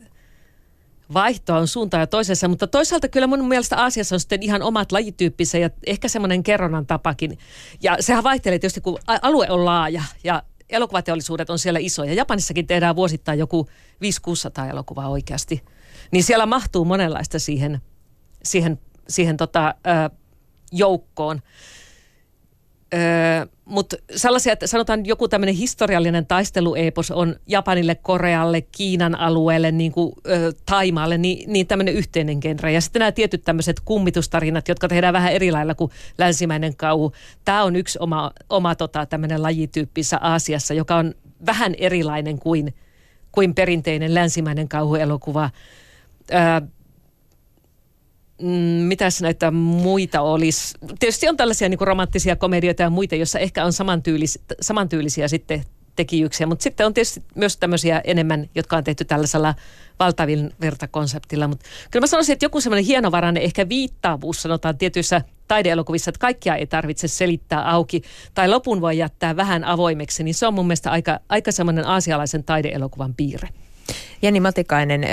vaihtoa 1.15 1.59
on 1.59 1.69
suuntaan 1.69 2.01
ja 2.01 2.07
toisessa, 2.07 2.49
mutta 2.49 2.67
toisaalta 2.67 3.09
kyllä 3.09 3.27
mun 3.27 3.49
mielestä 3.49 3.77
Aasiassa 3.77 4.17
on 4.17 4.21
sitten 4.21 4.43
ihan 4.43 4.63
omat 4.63 4.93
lajityyppisensä 4.93 5.59
ja 5.59 5.71
ehkä 5.87 6.09
semmoinen 6.09 6.43
kerronnan 6.43 6.87
tapakin. 6.87 7.39
Ja 7.83 7.97
sehän 8.01 8.25
vaihtelee 8.25 8.59
tietysti, 8.59 8.81
kun 8.81 8.99
alue 9.23 9.47
on 9.51 9.65
laaja 9.65 10.03
ja 10.25 10.43
elokuvateollisuudet 10.71 11.51
on 11.51 11.59
siellä 11.59 11.79
isoja. 11.79 12.15
Japanissakin 12.15 12.67
tehdään 12.67 12.97
vuosittain 12.97 13.39
joku 13.39 13.69
500-600 14.65 14.71
elokuvaa 14.71 15.09
oikeasti. 15.09 15.63
Niin 16.11 16.25
siellä 16.25 16.47
mahtuu 16.47 16.85
monenlaista 16.85 17.39
siihen, 17.39 17.81
siihen, 18.43 18.79
siihen 19.09 19.37
tota, 19.37 19.75
joukkoon. 20.73 21.43
Mutta 23.65 23.97
sellaisia, 24.17 24.53
että 24.53 24.67
sanotaan 24.67 25.07
joku 25.07 25.29
tämmöinen 25.29 25.55
historiallinen 25.55 26.27
taisteluepos 26.27 27.11
on 27.11 27.37
Japanille, 27.47 27.95
Korealle, 27.95 28.61
Kiinan 28.61 29.15
alueelle, 29.15 29.73
niin 29.73 29.93
kuin 29.93 30.13
ö, 30.27 30.53
Taimaalle, 30.67 31.19
niin, 31.19 31.53
niin 31.53 31.67
tämmöinen 31.67 31.95
yhteinen 31.95 32.39
genre. 32.39 32.73
Ja 32.73 32.81
sitten 32.81 33.01
nämä 33.01 33.13
tietyt 33.13 33.45
tämmöiset 33.45 33.81
kummitustarinat, 33.85 34.69
jotka 34.69 34.89
tehdään 34.89 35.13
vähän 35.13 35.33
eri 35.33 35.53
lailla 35.53 35.75
kuin 35.75 35.91
länsimäinen 36.19 36.77
kauhu. 36.77 37.13
Tämä 37.45 37.63
on 37.63 37.77
yksi 37.77 37.99
oma, 38.01 38.31
oma 38.51 38.75
tota, 38.75 39.07
tämmöinen 39.07 39.43
lajityyppissä 39.43 40.19
Aasiassa, 40.21 40.75
joka 40.75 40.97
on 40.97 41.15
vähän 41.47 41.75
erilainen 41.79 42.39
kuin, 42.39 42.75
kuin 43.33 43.55
perinteinen 43.55 44.15
länsimäinen 44.15 44.69
kauhuelokuva. 44.69 45.51
Öö, 46.33 46.69
mm, 48.43 48.49
mitäs 48.89 49.23
näitä 49.23 49.51
muita 49.51 50.21
olisi? 50.21 50.75
Tietysti 50.99 51.29
on 51.29 51.37
tällaisia 51.37 51.69
niin 51.69 51.81
romanttisia 51.81 52.37
komedioita 52.37 52.83
ja 52.83 52.91
muita, 52.91 53.15
joissa 53.15 53.39
ehkä 53.39 53.65
on 53.65 53.73
samantyylis, 53.73 54.39
samantyylisiä 54.61 55.29
sitten 55.29 55.65
tekijyksiä, 55.97 56.47
mutta 56.47 56.63
sitten 56.63 56.87
on 56.87 56.95
tietysti 56.95 57.23
myös 57.35 57.57
tämmöisiä 57.57 58.01
enemmän, 58.05 58.49
jotka 58.55 58.77
on 58.77 58.85
tehty 58.85 59.05
tällaisella 59.05 59.55
valtavin 59.99 60.51
vertakonseptilla. 60.61 61.49
Mutta 61.49 61.67
kyllä 61.91 62.03
mä 62.03 62.07
sanoisin, 62.07 62.33
että 62.33 62.45
joku 62.45 62.61
semmoinen 62.61 62.85
hienovarainen 62.85 63.43
ehkä 63.43 63.69
viittaavuus 63.69 64.43
sanotaan 64.43 64.79
tietyissä 64.79 65.23
taideelokuvissa, 65.49 66.11
että 66.11 66.19
kaikkia 66.19 66.57
ei 66.57 66.67
tarvitse 66.67 67.09
selittää 67.09 67.71
auki 67.71 68.03
tai 68.35 68.49
lopun 68.49 68.81
voi 68.81 68.99
jättää 68.99 69.37
vähän 69.37 69.65
avoimeksi, 69.65 70.25
niin 70.25 70.35
se 70.35 70.47
on 70.47 70.55
mun 70.55 70.67
mielestä 70.67 70.91
aika, 70.91 71.21
aika 71.29 71.53
semmoinen 71.53 71.87
aasialaisen 71.87 72.45
taideelokuvan 72.45 73.15
piirre. 73.15 73.49
Jenni 74.23 74.41
Matikainen, 74.41 75.05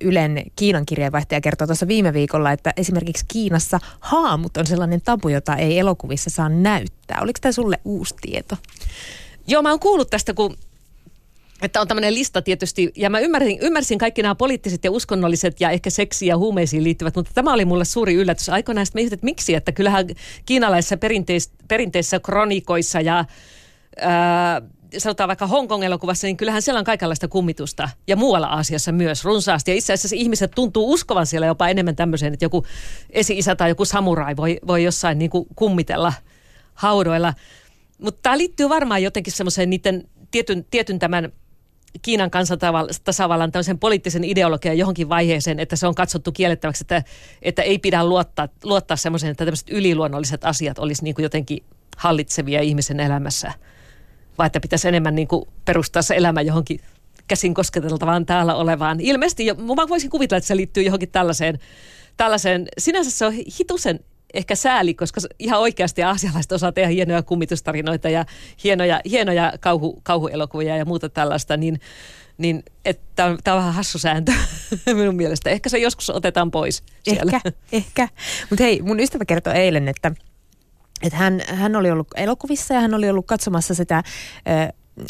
Ylen 0.00 0.42
Kiinan 0.56 0.86
kirjeenvaihtaja, 0.86 1.40
kertoi 1.40 1.66
tuossa 1.66 1.88
viime 1.88 2.12
viikolla, 2.12 2.52
että 2.52 2.72
esimerkiksi 2.76 3.24
Kiinassa 3.28 3.78
haamut 4.00 4.56
on 4.56 4.66
sellainen 4.66 5.00
tabu, 5.04 5.28
jota 5.28 5.56
ei 5.56 5.78
elokuvissa 5.78 6.30
saa 6.30 6.48
näyttää. 6.48 7.18
Oliko 7.22 7.38
tämä 7.40 7.52
sulle 7.52 7.80
uusi 7.84 8.14
tieto? 8.20 8.56
Joo, 9.46 9.62
mä 9.62 9.70
oon 9.70 9.80
kuullut 9.80 10.10
tästä, 10.10 10.34
kun 10.34 10.56
että 11.62 11.80
on 11.80 11.88
tämmöinen 11.88 12.14
lista 12.14 12.42
tietysti, 12.42 12.92
ja 12.96 13.10
mä 13.10 13.18
ymmärsin, 13.20 13.58
ymmärsin 13.62 13.98
kaikki 13.98 14.22
nämä 14.22 14.34
poliittiset 14.34 14.84
ja 14.84 14.90
uskonnolliset 14.90 15.60
ja 15.60 15.70
ehkä 15.70 15.90
seksiin 15.90 16.28
ja 16.28 16.36
huumeisiin 16.36 16.84
liittyvät, 16.84 17.16
mutta 17.16 17.32
tämä 17.34 17.52
oli 17.52 17.64
mulle 17.64 17.84
suuri 17.84 18.14
yllätys. 18.14 18.48
Aikoinaan 18.48 18.86
sitten 18.86 19.06
että 19.12 19.24
miksi, 19.24 19.54
että 19.54 19.72
kyllähän 19.72 20.06
kiinalaisissa 20.46 20.96
perinteis, 20.96 21.50
perinteisissä 21.68 22.20
kronikoissa 22.20 23.00
ja 23.00 23.24
ää, 24.00 24.62
sanotaan 24.98 25.28
vaikka 25.28 25.46
Hongkong-elokuvassa, 25.46 26.26
niin 26.26 26.36
kyllähän 26.36 26.62
siellä 26.62 26.78
on 26.78 26.84
kaikenlaista 26.84 27.28
kummitusta 27.28 27.88
ja 28.06 28.16
muualla 28.16 28.46
Aasiassa 28.46 28.92
myös 28.92 29.24
runsaasti. 29.24 29.70
Ja 29.70 29.74
itse 29.74 29.92
asiassa 29.92 30.16
ihmiset 30.16 30.50
tuntuu 30.54 30.92
uskovan 30.92 31.26
siellä 31.26 31.46
jopa 31.46 31.68
enemmän 31.68 31.96
tämmöiseen, 31.96 32.32
että 32.32 32.44
joku 32.44 32.66
esi-isä 33.10 33.56
tai 33.56 33.68
joku 33.68 33.84
samurai 33.84 34.36
voi, 34.36 34.58
voi 34.66 34.84
jossain 34.84 35.18
niin 35.18 35.30
kuin 35.30 35.46
kummitella 35.56 36.12
haudoilla. 36.74 37.34
Mutta 37.98 38.20
tämä 38.22 38.38
liittyy 38.38 38.68
varmaan 38.68 39.02
jotenkin 39.02 39.32
semmoiseen 39.32 39.70
niiden 39.70 40.08
tietyn, 40.30 40.66
tietyn 40.70 40.98
tämän 40.98 41.32
Kiinan 42.02 42.30
kansantasavallan 42.30 43.52
tämmöisen 43.52 43.78
poliittisen 43.78 44.24
ideologian 44.24 44.78
johonkin 44.78 45.08
vaiheeseen, 45.08 45.60
että 45.60 45.76
se 45.76 45.86
on 45.86 45.94
katsottu 45.94 46.32
kiellettäväksi, 46.32 46.84
että, 46.84 47.02
että 47.42 47.62
ei 47.62 47.78
pidä 47.78 48.04
luottaa, 48.04 48.48
luottaa 48.64 48.96
semmoiseen, 48.96 49.30
että 49.30 49.44
tämmöiset 49.44 49.70
yliluonnolliset 49.70 50.44
asiat 50.44 50.78
olisi 50.78 51.04
niin 51.04 51.14
kuin 51.14 51.22
jotenkin 51.22 51.64
hallitsevia 51.96 52.60
ihmisen 52.60 53.00
elämässä 53.00 53.52
vai 54.38 54.46
että 54.46 54.60
pitäisi 54.60 54.88
enemmän 54.88 55.14
niin 55.14 55.28
kuin 55.28 55.44
perustaa 55.64 56.02
se 56.02 56.16
elämä 56.16 56.40
johonkin 56.40 56.80
käsin 57.28 57.54
kosketeltavaan 57.54 58.26
täällä 58.26 58.54
olevaan. 58.54 59.00
Ilmeisesti, 59.00 59.46
jo, 59.46 59.54
mä 59.54 59.88
voisin 59.88 60.10
kuvitella, 60.10 60.38
että 60.38 60.48
se 60.48 60.56
liittyy 60.56 60.82
johonkin 60.82 61.10
tällaiseen, 61.10 61.58
tällaiseen. 62.16 62.68
sinänsä 62.78 63.10
se 63.10 63.26
on 63.26 63.32
hitusen 63.32 64.00
ehkä 64.34 64.54
sääli, 64.54 64.94
koska 64.94 65.20
ihan 65.38 65.60
oikeasti 65.60 66.02
aasialaiset 66.02 66.52
osaa 66.52 66.72
tehdä 66.72 66.88
hienoja 66.88 67.22
kummitustarinoita 67.22 68.08
ja 68.08 68.24
hienoja, 68.64 69.00
hienoja 69.10 69.52
kauhu, 69.60 70.00
kauhuelokuvia 70.02 70.76
ja 70.76 70.84
muuta 70.84 71.08
tällaista, 71.08 71.56
niin, 71.56 71.80
niin 72.38 72.62
tämä 73.16 73.28
on, 73.28 73.38
on 73.46 73.56
vähän 73.56 73.74
hassu 73.74 73.98
sääntö 73.98 74.32
minun 74.94 75.16
mielestä. 75.16 75.50
Ehkä 75.50 75.68
se 75.68 75.78
joskus 75.78 76.10
otetaan 76.10 76.50
pois 76.50 76.82
siellä. 77.02 77.32
Ehkä, 77.36 77.52
ehkä. 77.72 78.08
Mutta 78.50 78.64
hei, 78.64 78.82
mun 78.82 79.00
ystävä 79.00 79.24
kertoi 79.24 79.54
eilen, 79.54 79.88
että 79.88 80.12
että 81.02 81.16
hän, 81.18 81.42
hän 81.46 81.76
oli 81.76 81.90
ollut 81.90 82.08
elokuvissa 82.16 82.74
ja 82.74 82.80
hän 82.80 82.94
oli 82.94 83.10
ollut 83.10 83.26
katsomassa 83.26 83.74
sitä 83.74 83.96
äh, 83.96 84.04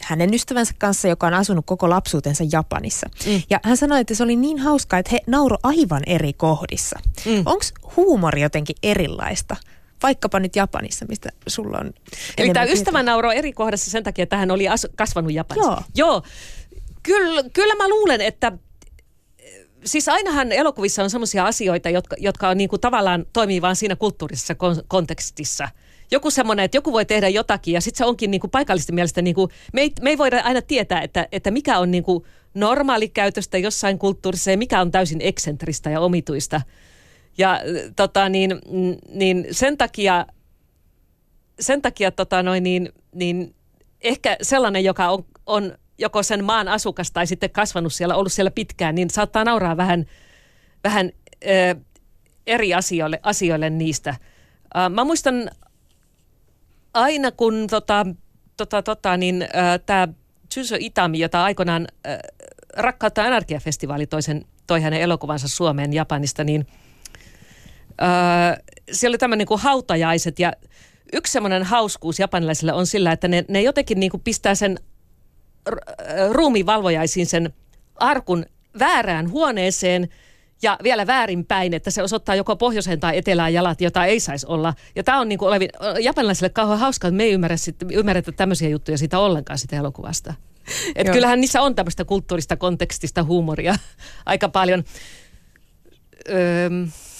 hänen 0.02 0.34
ystävänsä 0.34 0.74
kanssa, 0.78 1.08
joka 1.08 1.26
on 1.26 1.34
asunut 1.34 1.66
koko 1.66 1.90
lapsuutensa 1.90 2.44
Japanissa. 2.52 3.06
Mm. 3.26 3.42
Ja 3.50 3.60
hän 3.62 3.76
sanoi, 3.76 4.00
että 4.00 4.14
se 4.14 4.22
oli 4.22 4.36
niin 4.36 4.58
hauskaa, 4.58 4.98
että 4.98 5.10
he 5.12 5.20
nauro 5.26 5.56
aivan 5.62 6.02
eri 6.06 6.32
kohdissa. 6.32 6.98
Mm. 7.26 7.42
Onko 7.46 7.64
huumori 7.96 8.42
jotenkin 8.42 8.76
erilaista? 8.82 9.56
Vaikkapa 10.02 10.40
nyt 10.40 10.56
Japanissa, 10.56 11.06
mistä 11.08 11.28
sulla 11.46 11.78
on 11.78 11.92
Eli 12.38 12.52
tämä 12.52 12.66
ystävä 12.66 13.02
nauroi 13.02 13.36
eri 13.36 13.52
kohdassa 13.52 13.90
sen 13.90 14.04
takia, 14.04 14.22
että 14.22 14.36
hän 14.36 14.50
oli 14.50 14.68
asu- 14.68 14.92
kasvanut 14.96 15.32
Japanissa. 15.32 15.70
Joo. 15.70 15.82
Joo. 15.94 16.22
Kyllä, 17.02 17.42
kyllä 17.52 17.74
mä 17.74 17.88
luulen, 17.88 18.20
että 18.20 18.52
siis 19.84 20.08
ainahan 20.08 20.52
elokuvissa 20.52 21.02
on 21.02 21.10
sellaisia 21.10 21.46
asioita, 21.46 21.90
jotka, 21.90 22.16
jotka 22.18 22.48
on 22.48 22.56
niin 22.56 22.70
kuin 22.70 22.80
tavallaan 22.80 23.26
toimii 23.32 23.62
vain 23.62 23.76
siinä 23.76 23.96
kulttuurisessa 23.96 24.54
kon- 24.54 24.84
kontekstissa. 24.88 25.68
Joku 26.10 26.30
semmoinen, 26.30 26.64
että 26.64 26.76
joku 26.76 26.92
voi 26.92 27.04
tehdä 27.04 27.28
jotakin 27.28 27.74
ja 27.74 27.80
sitten 27.80 27.98
se 27.98 28.04
onkin 28.04 28.30
niin 28.30 28.40
kuin 28.40 28.50
paikallisten 28.50 28.94
mielestä, 28.94 29.22
niin 29.22 29.34
kuin, 29.34 29.50
me, 29.72 29.80
ei, 29.80 29.92
me 30.02 30.10
ei 30.10 30.18
voida 30.18 30.40
aina 30.40 30.62
tietää, 30.62 31.00
että, 31.00 31.28
että 31.32 31.50
mikä 31.50 31.78
on 31.78 31.90
niin 31.90 32.04
kuin 32.04 32.24
normaali 32.54 33.08
käytöstä 33.08 33.58
jossain 33.58 33.98
kulttuurissa 33.98 34.50
ja 34.50 34.58
mikä 34.58 34.80
on 34.80 34.90
täysin 34.90 35.20
eksentristä 35.22 35.90
ja 35.90 36.00
omituista. 36.00 36.60
Ja 37.38 37.60
tota, 37.96 38.28
niin, 38.28 38.58
niin 39.08 39.46
sen 39.50 39.78
takia, 39.78 40.26
sen 41.60 41.82
takia 41.82 42.10
tota, 42.10 42.42
noin, 42.42 42.62
niin, 42.62 42.88
niin 43.14 43.54
ehkä 44.00 44.36
sellainen, 44.42 44.84
joka 44.84 45.10
on, 45.10 45.24
on 45.46 45.78
joko 45.98 46.22
sen 46.22 46.44
maan 46.44 46.68
asukas 46.68 47.10
tai 47.10 47.26
sitten 47.26 47.50
kasvanut 47.50 47.92
siellä, 47.92 48.14
ollut 48.14 48.32
siellä 48.32 48.50
pitkään, 48.50 48.94
niin 48.94 49.10
saattaa 49.10 49.44
nauraa 49.44 49.76
vähän, 49.76 50.06
vähän 50.84 51.10
ö, 51.44 51.74
eri 52.46 52.74
asioille, 52.74 53.20
asioille 53.22 53.70
niistä. 53.70 54.14
Mä 54.90 55.04
muistan 55.04 55.50
aina, 56.94 57.30
kun 57.30 57.66
tota, 57.70 58.06
tota, 58.56 58.82
tota, 58.82 59.16
niin, 59.16 59.42
äh, 59.42 59.80
tämä 59.86 60.08
Tsuso 60.48 60.76
Itami, 60.78 61.18
jota 61.18 61.44
aikoinaan 61.44 61.88
äh, 62.06 62.18
Rakkautta 62.76 63.26
energiafestivaali 63.26 64.06
toisen, 64.06 64.44
toi 64.66 64.80
hänen 64.82 65.00
elokuvansa 65.00 65.48
Suomeen 65.48 65.92
Japanista, 65.92 66.44
niin 66.44 66.66
äh, 68.02 68.58
siellä 68.92 69.12
oli 69.12 69.18
tämmöinen 69.18 69.46
niin 69.50 69.60
hautajaiset 69.60 70.38
ja 70.38 70.52
yksi 71.12 71.32
semmoinen 71.32 71.62
hauskuus 71.62 72.18
japanilaisille 72.18 72.72
on 72.72 72.86
sillä, 72.86 73.12
että 73.12 73.28
ne, 73.28 73.44
ne 73.48 73.62
jotenkin 73.62 74.00
niin 74.00 74.10
kuin 74.10 74.22
pistää 74.22 74.54
sen 74.54 74.78
ruumivalvojaisiin 76.30 77.26
sen 77.26 77.52
arkun 77.96 78.46
väärään 78.78 79.30
huoneeseen 79.30 80.08
ja 80.62 80.78
vielä 80.82 81.06
väärinpäin, 81.06 81.74
että 81.74 81.90
se 81.90 82.02
osoittaa 82.02 82.34
joko 82.34 82.56
pohjoiseen 82.56 83.00
tai 83.00 83.18
etelään 83.18 83.54
jalat, 83.54 83.80
jota 83.80 84.04
ei 84.04 84.20
saisi 84.20 84.46
olla. 84.46 84.74
Ja 84.96 85.04
tämä 85.04 85.20
on 85.20 85.28
niin 85.28 85.38
kuin 85.38 85.48
olevi, 85.48 85.68
japanilaisille 86.00 86.48
kauhean 86.48 86.78
hauskaa, 86.78 87.08
että 87.08 87.16
me 87.16 87.22
ei 87.22 87.32
ymmärrä 87.32 87.56
sit, 87.56 87.76
ymmärretä 87.92 88.32
tämmöisiä 88.32 88.68
juttuja 88.68 88.98
siitä 88.98 89.18
ollenkaan 89.18 89.58
sitä 89.58 89.76
elokuvasta. 89.76 90.34
Et 90.96 91.10
kyllähän 91.10 91.40
niissä 91.40 91.62
on 91.62 91.74
tämmöistä 91.74 92.04
kulttuurista 92.04 92.56
kontekstista 92.56 93.22
huumoria 93.22 93.74
aika 94.26 94.48
paljon. 94.48 94.84
Öö, 96.28 96.68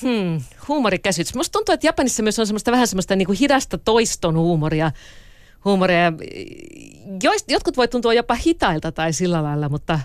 hmm, 0.03 0.41
huumorikäsitys. 0.69 1.35
Musta 1.35 1.53
tuntuu, 1.53 1.73
että 1.73 1.87
Japanissa 1.87 2.23
myös 2.23 2.39
on 2.39 2.47
semmoista 2.47 2.73
vähän 2.73 2.87
semmoista 2.87 3.17
niin 3.17 3.27
kuin 3.27 3.39
hidasta 3.39 3.79
toiston 3.79 4.37
huumoria. 4.37 4.93
huumoria. 5.65 6.13
Joist, 7.23 7.51
jotkut 7.51 7.77
voi 7.77 7.89
tuntua 7.89 8.15
jopa 8.15 8.35
hitailta 8.35 8.93
tai 8.93 9.13
sillä 9.13 9.43
lailla, 9.43 9.69
mutta 9.69 10.01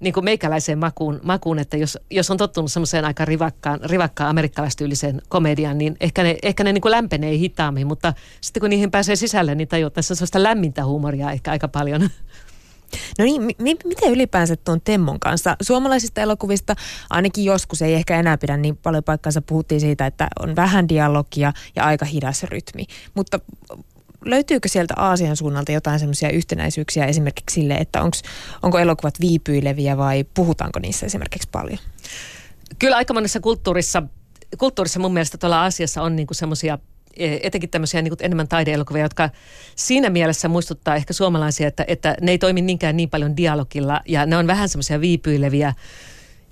niin 0.00 0.12
kuin 0.12 0.24
meikäläiseen 0.24 0.78
makuun, 0.78 1.20
makuun 1.22 1.58
että 1.58 1.76
jos, 1.76 1.98
jos 2.10 2.30
on 2.30 2.36
tottunut 2.36 2.72
semmoiseen 2.72 3.04
aika 3.04 3.24
rivakkaan, 3.24 3.80
rivakkaan 3.84 4.30
amerikkalaistyyliseen 4.30 5.22
komediaan, 5.28 5.78
niin 5.78 5.96
ehkä 6.00 6.22
ne, 6.22 6.36
ehkä 6.42 6.64
ne 6.64 6.72
niin 6.72 6.82
kuin 6.82 6.92
lämpenee 6.92 7.38
hitaammin, 7.38 7.86
mutta 7.86 8.14
sitten 8.40 8.60
kun 8.60 8.70
niihin 8.70 8.90
pääsee 8.90 9.16
sisälle, 9.16 9.54
niin 9.54 9.68
tajuaa, 9.68 9.86
että 9.86 10.02
se 10.02 10.12
on 10.12 10.16
sellaista 10.16 10.42
lämmintä 10.42 10.84
huumoria 10.84 11.30
ehkä 11.30 11.50
aika 11.50 11.68
paljon. 11.68 12.10
No 13.18 13.24
niin, 13.24 13.42
mi- 13.42 13.76
miten 13.84 14.10
ylipäänsä 14.10 14.56
tuon 14.56 14.80
Temmon 14.80 15.20
kanssa? 15.20 15.56
Suomalaisista 15.62 16.20
elokuvista 16.20 16.74
ainakin 17.10 17.44
joskus 17.44 17.82
ei 17.82 17.94
ehkä 17.94 18.18
enää 18.18 18.38
pidä 18.38 18.56
niin 18.56 18.76
paljon 18.76 19.04
paikkaansa. 19.04 19.42
Puhuttiin 19.42 19.80
siitä, 19.80 20.06
että 20.06 20.28
on 20.40 20.56
vähän 20.56 20.88
dialogia 20.88 21.52
ja 21.76 21.84
aika 21.84 22.04
hidas 22.04 22.42
rytmi. 22.42 22.84
Mutta 23.14 23.40
löytyykö 24.24 24.68
sieltä 24.68 24.94
Aasian 24.96 25.36
suunnalta 25.36 25.72
jotain 25.72 25.98
semmoisia 25.98 26.30
yhtenäisyyksiä 26.30 27.06
esimerkiksi 27.06 27.54
sille, 27.54 27.74
että 27.74 28.02
onks, 28.02 28.22
onko 28.62 28.78
elokuvat 28.78 29.20
viipyileviä 29.20 29.96
vai 29.96 30.24
puhutaanko 30.34 30.78
niissä 30.78 31.06
esimerkiksi 31.06 31.48
paljon? 31.52 31.78
Kyllä 32.78 32.96
aika 32.96 33.14
monessa 33.14 33.40
kulttuurissa, 33.40 34.02
kulttuurissa 34.58 35.00
mun 35.00 35.12
mielestä 35.12 35.38
tuolla 35.38 35.62
Aasiassa 35.62 36.02
on 36.02 36.16
niinku 36.16 36.34
semmoisia 36.34 36.78
E, 37.16 37.38
etenkin 37.42 37.70
tämmöisiä 37.70 38.02
niin 38.02 38.12
enemmän 38.20 38.48
taideelokuvia, 38.48 39.02
jotka 39.02 39.30
siinä 39.76 40.10
mielessä 40.10 40.48
muistuttaa 40.48 40.96
ehkä 40.96 41.12
suomalaisia, 41.12 41.68
että, 41.68 41.84
että 41.88 42.16
ne 42.20 42.30
ei 42.30 42.38
toimi 42.38 42.62
niinkään 42.62 42.96
niin 42.96 43.10
paljon 43.10 43.36
dialogilla 43.36 44.00
ja 44.06 44.26
ne 44.26 44.36
on 44.36 44.46
vähän 44.46 44.68
semmoisia 44.68 45.00
viipyileviä. 45.00 45.74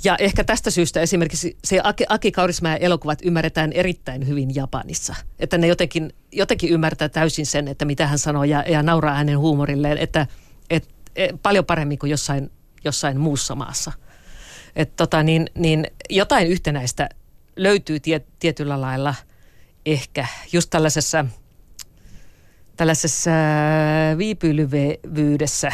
Ja 0.04 0.16
ehkä 0.16 0.44
tästä 0.44 0.70
syystä 0.70 1.00
esimerkiksi 1.00 1.56
se 1.64 1.80
Aki, 2.08 2.32
Kaurismäen 2.32 2.82
elokuvat 2.82 3.18
ymmärretään 3.22 3.72
erittäin 3.72 4.26
hyvin 4.26 4.54
Japanissa. 4.54 5.14
Että 5.38 5.58
ne 5.58 5.66
jotenkin, 5.66 6.12
jotenkin 6.32 6.70
ymmärtää 6.70 7.08
täysin 7.08 7.46
sen, 7.46 7.68
että 7.68 7.84
mitä 7.84 8.06
hän 8.06 8.18
sanoo 8.18 8.44
ja, 8.44 8.64
ja 8.68 8.82
nauraa 8.82 9.14
hänen 9.14 9.38
huumorilleen, 9.38 9.98
että 9.98 10.26
et, 10.70 10.88
et, 11.16 11.42
paljon 11.42 11.64
paremmin 11.64 11.98
kuin 11.98 12.10
jossain, 12.10 12.50
jossain 12.84 13.20
muussa 13.20 13.54
maassa. 13.54 13.92
Et 14.76 14.96
tota, 14.96 15.22
niin, 15.22 15.50
niin 15.54 15.86
jotain 16.10 16.46
yhtenäistä 16.46 17.08
löytyy 17.56 18.00
tie, 18.00 18.20
tietyllä 18.38 18.80
lailla– 18.80 19.14
ehkä 19.92 20.26
just 20.52 20.70
tällaisessa, 20.70 21.24
tällaisessa 22.76 23.30
viipyilyvyydessä. 24.18 25.72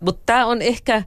Mutta 0.00 0.22
tämä 0.26 0.46
on 0.46 0.62
ehkä, 0.62 1.02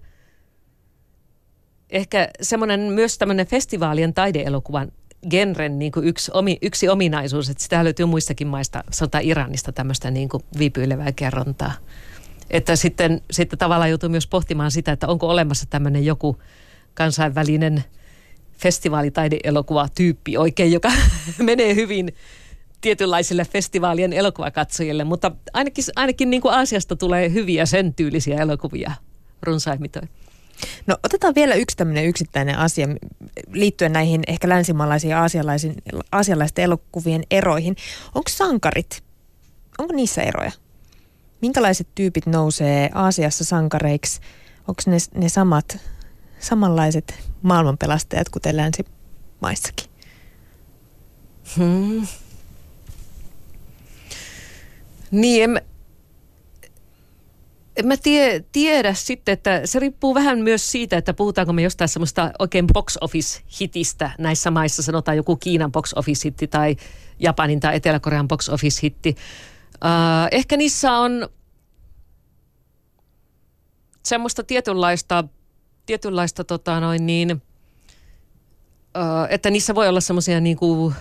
ehkä 1.89 2.29
semmoinen 2.41 2.79
myös 2.79 3.17
tämmöinen 3.17 3.47
festivaalien 3.47 4.13
taideelokuvan 4.13 4.91
genren 5.29 5.79
niin 5.79 5.91
kuin 5.91 6.07
yksi, 6.07 6.31
omi, 6.33 6.57
yksi 6.61 6.89
ominaisuus, 6.89 7.49
että 7.49 7.63
sitä 7.63 7.83
löytyy 7.83 8.05
muistakin 8.05 8.47
maista, 8.47 8.83
sanotaan 8.91 9.23
Iranista 9.23 9.71
tämmöistä 9.71 10.11
niin 10.11 10.29
kuin 10.29 10.43
viipyilevää 10.59 11.11
kerrontaa. 11.11 11.71
Että 12.49 12.75
sitten, 12.75 13.21
sitten 13.31 13.59
tavallaan 13.59 13.89
joutuu 13.89 14.09
myös 14.09 14.27
pohtimaan 14.27 14.71
sitä, 14.71 14.91
että 14.91 15.07
onko 15.07 15.27
olemassa 15.27 15.65
tämmöinen 15.69 16.05
joku 16.05 16.37
kansainvälinen– 16.93 17.83
festivaalitaideelokuva-tyyppi 18.59 20.37
oikein, 20.37 20.71
joka 20.71 20.91
menee 21.37 21.75
hyvin 21.75 22.13
tietynlaisille 22.81 23.45
festivaalien 23.45 24.13
elokuvakatsojille, 24.13 25.03
mutta 25.03 25.31
ainakin, 25.53 25.83
ainakin 25.95 26.29
niin 26.29 26.41
kuin 26.41 26.53
Aasiasta 26.53 26.95
tulee 26.95 27.33
hyviä 27.33 27.65
sen 27.65 27.93
tyylisiä 27.93 28.37
elokuvia 28.37 28.91
runsaimmitoin. 29.41 30.09
No 30.87 30.97
otetaan 31.03 31.35
vielä 31.35 31.55
yksi 31.55 31.77
tämmöinen 31.77 32.05
yksittäinen 32.05 32.57
asia 32.57 32.87
liittyen 33.51 33.93
näihin 33.93 34.21
ehkä 34.27 34.49
länsimaalaisiin 34.49 35.11
ja 35.11 35.21
aasialaisiin, 36.11 36.63
elokuvien 36.63 37.23
eroihin. 37.31 37.75
Onko 38.05 38.29
sankarit, 38.29 39.03
onko 39.77 39.93
niissä 39.93 40.21
eroja? 40.21 40.51
Minkälaiset 41.41 41.87
tyypit 41.95 42.25
nousee 42.25 42.89
Aasiassa 42.93 43.43
sankareiksi? 43.43 44.21
Onko 44.67 44.81
ne, 44.85 44.97
ne 45.15 45.29
samat 45.29 45.77
samanlaiset 46.39 47.19
maailmanpelastajat 47.41 48.29
kuten 48.29 48.57
länsimaissakin? 48.57 49.89
Hmm. 51.57 52.07
Niin, 55.11 55.43
en, 55.43 55.61
en 57.79 57.87
mä 57.87 57.97
tie, 57.97 58.43
tiedä 58.51 58.93
sitten, 58.93 59.33
että 59.33 59.61
se 59.65 59.79
riippuu 59.79 60.15
vähän 60.15 60.39
myös 60.39 60.71
siitä, 60.71 60.97
että 60.97 61.13
puhutaanko 61.13 61.53
me 61.53 61.61
jostain 61.61 61.89
semmoista 61.89 62.31
oikein 62.39 62.67
box 62.73 62.97
office 63.01 63.41
hitistä 63.61 64.11
näissä 64.17 64.51
maissa, 64.51 64.83
sanotaan 64.83 65.17
joku 65.17 65.35
Kiinan 65.35 65.71
box 65.71 65.93
office 65.95 66.27
hitti 66.27 66.47
tai 66.47 66.75
Japanin 67.19 67.59
tai 67.59 67.75
Etelä-Korean 67.75 68.27
box 68.27 68.49
office 68.49 68.79
hitti. 68.83 69.15
Uh, 69.75 70.27
ehkä 70.31 70.57
niissä 70.57 70.91
on 70.91 71.29
semmoista 74.03 74.43
tietynlaista 74.43 75.23
tietynlaista 75.89 76.43
tota 76.43 76.79
noin 76.79 77.05
niin, 77.05 77.41
että 79.29 79.49
niissä 79.49 79.75
voi 79.75 79.87
olla 79.87 80.01
semmoisia 80.01 80.39
niin 80.39 80.57
kuin, 80.57 80.95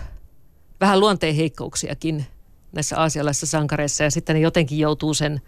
vähän 0.80 1.00
luonteenheikkouksiakin 1.00 2.26
näissä 2.72 2.98
aasialaisissa 2.98 3.46
sankareissa 3.46 4.04
ja 4.04 4.10
sitten 4.10 4.34
ne 4.34 4.40
jotenkin 4.40 4.78
joutuu 4.78 5.14
sen, 5.14 5.40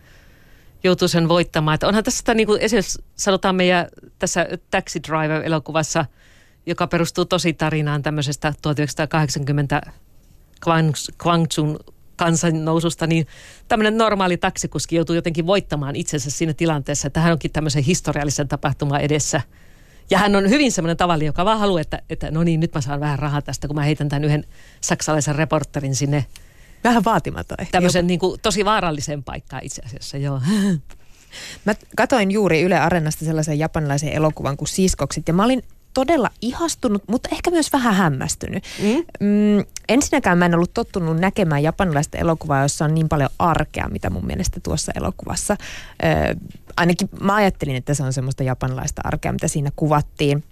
joutuu 0.85 1.09
sen 1.09 1.29
voittamaan. 1.29 1.75
Että 1.75 1.89
onhan 1.89 2.05
tässä 2.05 2.35
niin 2.35 2.47
kuin 2.47 2.61
esimerkiksi 2.61 3.03
sanotaan 3.17 3.55
meidän 3.55 3.87
tässä 4.19 4.47
Taxi 4.71 5.01
Driver-elokuvassa, 5.03 6.05
joka 6.67 6.87
perustuu 6.87 7.25
tosi 7.25 7.53
tarinaan 7.53 8.03
tämmöisestä 8.03 8.53
1980 8.63 9.81
Kwangchun 11.23 11.79
kansannoususta, 12.17 13.07
niin 13.07 13.27
tämmöinen 13.69 13.99
normaali 13.99 14.37
taksikuski 14.37 14.97
joutuu 14.97 15.15
jotenkin 15.15 15.47
voittamaan 15.47 15.97
itsensä 15.97 16.31
siinä 16.31 16.55
tilanteessa, 16.55 17.07
että 17.07 17.21
hän 17.21 17.33
onkin 17.33 17.53
tämmöisen 17.53 17.83
historiallisen 17.83 18.49
tapahtuman 18.49 19.01
edessä. 19.01 19.41
Ja 20.11 20.19
hän 20.19 20.37
on 20.37 20.51
hyvin 20.51 20.73
semmoinen 20.73 20.97
tavallinen, 20.97 21.27
joka 21.27 21.45
vaan 21.45 21.59
haluaa, 21.59 21.81
että, 21.81 22.03
että 22.11 22.31
no 22.31 22.43
niin, 22.43 22.61
nyt 22.61 22.75
mä 22.75 22.81
saan 22.81 23.01
vähän 23.01 23.19
rahaa 23.19 23.43
tästä, 23.43 23.67
kun 23.67 23.77
mä 23.77 23.83
heitän 23.83 24.09
tämän 24.09 24.25
yhden 24.25 24.45
saksalaisen 24.81 25.35
reporterin 25.35 25.95
sinne. 25.95 26.27
Vähän 26.85 27.05
vaatimaton 27.05 27.61
ehkä. 27.61 27.73
Tämmöisen 27.73 28.07
niin 28.07 28.21
kuin, 28.21 28.41
tosi 28.41 28.65
vaarallisen 28.65 29.23
paikkaan 29.23 29.65
itse 29.65 29.83
asiassa, 29.87 30.17
joo. 30.17 30.41
Mä 31.65 31.75
katoin 31.97 32.31
juuri 32.31 32.63
Yle 32.63 32.79
Areenasta 32.79 33.25
sellaisen 33.25 33.59
japanilaisen 33.59 34.13
elokuvan 34.13 34.57
kuin 34.57 34.69
Siskokset 34.69 35.29
ja 35.29 35.35
mä 35.35 35.45
olin 35.45 35.63
todella 35.95 36.31
ihastunut, 36.43 37.03
mutta 37.09 37.29
ehkä 37.33 37.51
myös 37.51 37.73
vähän 37.73 37.95
hämmästynyt. 37.95 38.65
Mm. 38.83 39.05
Mm, 39.21 39.65
ensinnäkään 39.89 40.39
mä 40.39 40.47
en 40.47 40.55
ollut 40.55 40.75
tottunut 40.75 41.17
näkemään 41.17 41.63
japanilaista 41.63 42.19
elokuvaa, 42.19 42.63
jossa 42.63 42.85
on 42.85 42.95
niin 42.95 43.09
paljon 43.09 43.31
arkea, 43.39 43.89
mitä 43.89 44.11
mun 44.11 44.27
mielestä 44.27 44.61
tuossa 44.61 44.93
elokuvassa. 44.95 45.57
Ö, 46.03 46.37
ainakin 46.77 47.09
mä 47.21 47.35
ajattelin, 47.35 47.77
että 47.77 47.95
se 47.95 48.03
on 48.03 48.13
semmoista 48.13 48.43
japanilaista 48.43 49.03
arkea, 49.05 49.33
mitä 49.33 49.49
siinä 49.49 49.71
kuvattiin. 49.77 50.45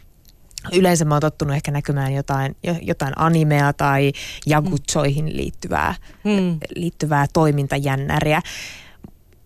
Yleensä 0.72 1.04
mä 1.04 1.14
oon 1.14 1.20
tottunut 1.20 1.54
ehkä 1.56 1.70
näkymään 1.70 2.14
jotain, 2.14 2.56
jotain 2.82 3.12
animea 3.16 3.72
tai 3.72 4.12
jagutsoihin 4.46 5.36
liittyvää, 5.36 5.94
mm. 6.24 6.58
liittyvää 6.76 7.26
toimintajännäriä. 7.32 8.42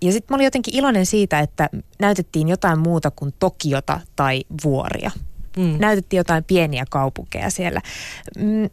Ja 0.03 0.13
sitten 0.13 0.27
mä 0.31 0.37
olin 0.37 0.45
jotenkin 0.45 0.77
iloinen 0.77 1.07
siitä, 1.07 1.41
että 1.41 1.69
näytettiin 1.99 2.49
jotain 2.49 2.79
muuta 2.79 3.11
kuin 3.11 3.35
Tokiota 3.39 4.01
tai 4.17 4.43
vuoria. 4.65 5.11
Mm. 5.57 5.77
Näytettiin 5.79 6.19
jotain 6.19 6.45
pieniä 6.45 6.85
kaupunkeja 6.91 7.51
siellä. 7.51 7.81
Mm, 8.39 8.71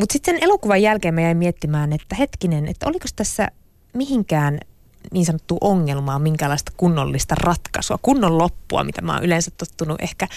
Mutta 0.00 0.12
sitten 0.12 0.34
sen 0.34 0.44
elokuvan 0.44 0.82
jälkeen 0.82 1.14
mä 1.14 1.20
jäin 1.20 1.36
miettimään, 1.36 1.92
että 1.92 2.16
hetkinen, 2.16 2.68
että 2.68 2.86
oliko 2.86 3.06
tässä 3.16 3.48
mihinkään 3.94 4.58
niin 5.12 5.26
sanottu 5.26 5.58
ongelmaa, 5.60 6.18
minkälaista 6.18 6.72
kunnollista 6.76 7.34
ratkaisua, 7.34 7.98
kunnon 8.02 8.38
loppua, 8.38 8.84
mitä 8.84 9.02
mä 9.02 9.14
oon 9.14 9.24
yleensä 9.24 9.50
tottunut 9.50 10.00
ehkä 10.02 10.28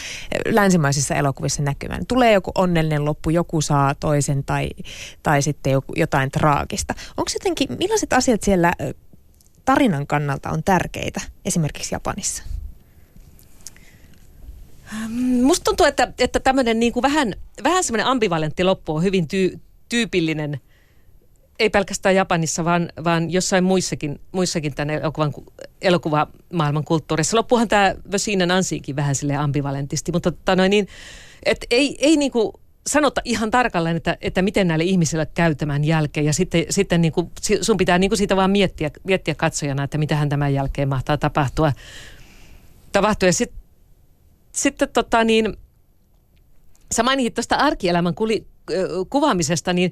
länsimaisissa 0.46 1.16
elokuvissa 1.16 1.64
näkymään. 1.64 2.06
Tulee 2.06 2.34
joku 2.34 2.52
onnellinen 2.56 3.06
loppu, 3.06 3.30
joku 3.30 3.62
saa 3.62 3.96
toisen 3.96 4.44
tai, 4.44 4.70
tai 5.24 5.42
sitten 5.42 5.74
joku, 5.74 5.94
jotain 5.96 6.32
traagista. 6.32 6.94
Onko 7.18 7.32
jotenkin, 7.34 7.68
millaiset 7.80 8.14
asiat 8.14 8.44
siellä 8.44 8.74
tarinan 9.66 10.08
kannalta 10.08 10.50
on 10.50 10.64
tärkeitä, 10.64 11.22
esimerkiksi 11.46 11.96
Japanissa? 11.96 12.44
Musta 15.42 15.64
tuntuu, 15.64 15.86
että, 15.86 16.14
että 16.20 16.40
tämmöinen 16.40 16.80
niin 16.80 16.94
kuin 16.94 17.04
vähän, 17.04 17.34
vähän 17.64 17.84
semmoinen 17.84 18.06
ambivalentti 18.06 18.64
loppu 18.64 18.96
on 18.96 19.04
hyvin 19.04 19.28
tyy, 19.28 19.60
tyypillinen, 19.90 20.60
ei 21.60 21.70
pelkästään 21.70 22.16
Japanissa, 22.16 22.66
vaan, 22.66 22.90
vaan 23.04 23.32
jossain 23.32 23.64
muissakin, 23.64 24.20
muissakin 24.32 24.76
tämän 24.76 24.96
elokuvan, 24.96 25.34
elokuvamaailman 25.82 26.84
kulttuurissa. 26.84 27.38
Loppuhan 27.38 27.68
tämä 27.68 27.96
Vösiinen 28.12 28.52
ansiikin 28.52 28.96
vähän 28.96 29.16
sille 29.16 29.36
ambivalentisti, 29.36 30.12
mutta 30.12 30.32
tota 30.32 30.56
noin 30.56 30.70
niin, 30.70 30.88
et 31.46 31.66
ei, 31.72 31.98
ei 32.00 32.18
niin 32.18 32.32
kuin 32.32 32.54
sanota 32.88 33.22
ihan 33.26 33.52
tarkalleen, 33.52 33.98
että, 33.98 34.18
että 34.22 34.42
miten 34.42 34.68
näille 34.68 34.84
ihmisille 34.84 35.28
käy 35.34 35.56
tämän 35.56 35.84
jälkeen. 35.84 36.26
Ja 36.26 36.34
sitten, 36.34 36.66
sitten 36.70 37.02
niin 37.02 37.12
kuin, 37.12 37.32
sun 37.62 37.78
pitää 37.78 37.98
niin 37.98 38.10
kuin 38.10 38.18
siitä 38.18 38.36
vaan 38.36 38.52
miettiä, 38.52 38.92
miettiä 39.04 39.36
katsojana, 39.36 39.84
että 39.84 39.98
mitähän 39.98 40.30
tämän 40.30 40.54
jälkeen 40.54 40.90
mahtaa 40.90 41.18
tapahtua. 41.18 41.74
tapahtua. 42.92 43.30
Ja 43.30 43.34
sitten 43.34 43.66
sitten 44.56 44.90
tota 44.90 45.24
niin, 45.24 45.58
sä 46.92 47.04
mainitsit 47.04 47.34
tuosta 47.34 47.56
arkielämän 47.56 48.16
kuli, 48.16 48.48
kuvaamisesta, 49.10 49.74
niin 49.74 49.92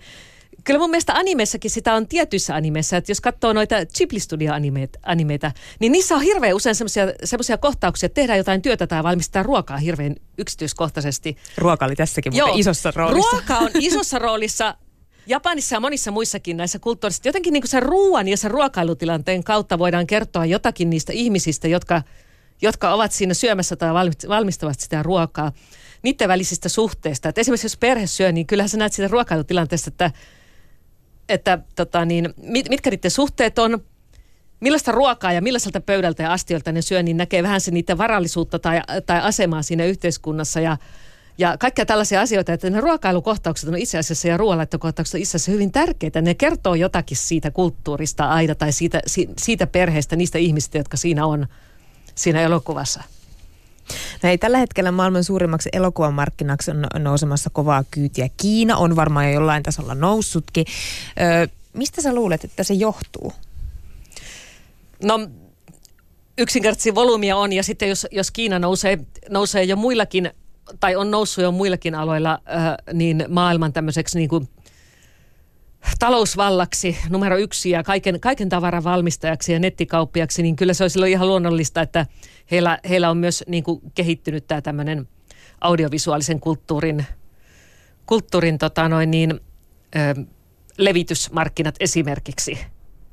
Kyllä 0.64 0.80
mun 0.80 0.90
mielestä 0.90 1.14
animessakin 1.14 1.72
sitä 1.72 1.94
on 1.94 2.08
tietyissä 2.08 2.56
animeissa, 2.56 2.98
että 2.98 3.12
jos 3.12 3.22
katsoo 3.22 3.54
noita 3.54 3.76
Ghibli 3.98 4.20
Studio-animeita, 4.20 5.52
niin 5.80 5.92
niissä 5.92 6.16
on 6.16 6.22
hirveän 6.22 6.56
usein 6.56 6.76
semmoisia 7.24 7.58
kohtauksia, 7.60 8.08
että 8.08 8.22
tehdään 8.22 8.38
jotain 8.38 8.62
työtä 8.62 8.88
tai 8.88 9.04
valmistetaan 9.04 9.46
ruokaa 9.46 9.78
hirveän 9.78 10.16
yksityiskohtaisesti. 10.38 11.38
Ruoka 11.58 11.86
oli 11.86 11.96
tässäkin 11.96 12.36
Joo, 12.36 12.54
isossa 12.56 12.92
roolissa. 12.96 13.32
Ruoka 13.32 13.58
on 13.58 13.72
isossa 13.80 14.20
roolissa. 14.20 14.76
Japanissa 15.28 15.76
ja 15.76 15.80
monissa 15.80 16.12
muissakin 16.12 16.58
näissä 16.58 16.80
kulttuurissa, 16.80 17.22
jotenkin 17.26 17.54
niin 17.54 17.68
sen 17.68 17.84
ruoan 17.84 18.28
ja 18.28 18.38
sen 18.38 18.52
ruokailutilanteen 18.52 19.44
kautta 19.44 19.80
voidaan 19.80 20.08
kertoa 20.08 20.46
jotakin 20.46 20.90
niistä 20.90 21.14
ihmisistä, 21.14 21.68
jotka, 21.68 22.02
jotka 22.62 22.94
ovat 22.94 23.12
siinä 23.12 23.34
syömässä 23.34 23.76
tai 23.76 23.94
valmistavat 24.28 24.80
sitä 24.80 25.04
ruokaa, 25.04 25.52
niiden 26.02 26.28
välisistä 26.28 26.70
suhteista. 26.70 27.30
Että 27.30 27.42
esimerkiksi 27.42 27.66
jos 27.66 27.78
perhe 27.78 28.08
syö, 28.08 28.32
niin 28.32 28.48
kyllähän 28.48 28.70
sä 28.70 28.78
näet 28.78 28.94
siitä 28.94 29.08
ruokailutilanteesta, 29.08 29.88
että 29.90 30.12
että 31.34 31.60
tota 31.76 32.06
niin, 32.06 32.34
mit, 32.38 32.70
mitkä 32.70 32.90
niiden 32.90 33.12
suhteet 33.12 33.60
on, 33.60 33.84
millaista 34.60 34.92
ruokaa 34.92 35.34
ja 35.34 35.42
millaiselta 35.42 35.82
pöydältä 35.82 36.24
ja 36.24 36.34
astiolta 36.34 36.72
ne 36.72 36.82
syö, 36.82 37.04
niin 37.04 37.18
näkee 37.18 37.44
vähän 37.44 37.62
se 37.62 37.72
niiden 37.72 37.98
varallisuutta 37.98 38.60
tai, 38.60 38.82
tai 39.06 39.22
asemaa 39.22 39.62
siinä 39.62 39.86
yhteiskunnassa 39.86 40.60
ja 40.60 40.78
ja 41.38 41.58
kaikkia 41.58 41.86
tällaisia 41.86 42.22
asioita, 42.22 42.54
että 42.54 42.70
ne 42.70 42.82
ruokailukohtaukset 42.82 43.70
on 43.70 43.78
itse 43.78 43.98
asiassa 43.98 44.28
ja 44.28 44.38
ruoanlaittokohtaukset 44.38 45.16
on 45.16 45.22
itse 45.22 45.38
asiassa 45.38 45.52
hyvin 45.52 45.72
tärkeitä. 45.72 46.22
Ne 46.22 46.34
kertoo 46.34 46.76
jotakin 46.76 47.18
siitä 47.18 47.52
kulttuurista 47.52 48.30
aina 48.30 48.56
tai 48.56 48.72
siitä, 48.72 49.02
siitä 49.38 49.68
perheestä, 49.68 50.16
niistä 50.16 50.38
ihmistä, 50.38 50.78
jotka 50.78 50.98
siinä 50.98 51.26
on 51.26 51.48
siinä 52.16 52.42
elokuvassa. 52.42 53.04
No 54.24 54.30
ei 54.30 54.38
tällä 54.38 54.58
hetkellä 54.58 54.92
maailman 54.92 55.24
suurimmaksi 55.24 55.70
elokuvan 55.74 56.14
markkinaksi 56.14 56.72
on 56.72 56.88
nousemassa 56.98 57.50
kovaa 57.50 57.84
kyytiä. 57.92 58.30
Kiina 58.38 58.78
on 58.78 58.96
varmaan 58.96 59.26
jo 59.26 59.32
jollain 59.32 59.64
tasolla 59.64 59.96
noussutkin. 59.96 60.66
Ö, 61.44 61.48
mistä 61.74 62.02
sä 62.02 62.16
luulet, 62.16 62.44
että 62.44 62.64
se 62.64 62.74
johtuu? 62.74 63.34
No 65.04 65.20
yksinkertaisesti 66.38 66.96
volyymia 66.96 67.38
on 67.38 67.54
ja 67.54 67.64
sitten 67.64 67.90
jos, 67.90 68.08
jos 68.12 68.32
Kiina 68.32 68.60
nousee, 68.60 69.00
nousee 69.30 69.64
jo 69.64 69.76
muillakin 69.76 70.32
tai 70.80 70.96
on 70.96 71.12
noussut 71.12 71.44
jo 71.44 71.52
muillakin 71.52 71.96
aloilla 71.96 72.32
äh, 72.34 72.76
niin 72.94 73.26
maailman 73.30 73.74
tämmöiseksi 73.74 74.18
niin 74.18 74.30
kuin 74.30 74.50
talousvallaksi 76.00 76.98
numero 77.10 77.38
yksi 77.38 77.70
ja 77.70 77.84
kaiken, 77.84 78.20
kaiken 78.20 78.50
tavaran 78.50 78.84
valmistajaksi 78.84 79.54
ja 79.54 79.60
nettikauppiaksi, 79.60 80.44
niin 80.44 80.56
kyllä 80.56 80.74
se 80.74 80.84
olisi 80.84 80.94
silloin 80.94 81.12
ihan 81.12 81.28
luonnollista, 81.28 81.82
että 81.82 82.06
heillä, 82.52 82.80
heillä 82.90 83.10
on 83.10 83.18
myös 83.18 83.44
niin 83.48 83.64
kuin 83.64 83.82
kehittynyt 83.96 84.48
tämä 84.48 84.62
tämmöinen 84.62 85.08
audiovisuaalisen 85.62 86.40
kulttuurin, 86.40 87.06
kulttuurin 88.06 88.58
tota 88.58 88.90
noin 88.90 89.12
niin, 89.12 89.40
ö, 89.96 90.26
levitysmarkkinat 90.78 91.76
esimerkiksi. 91.80 92.60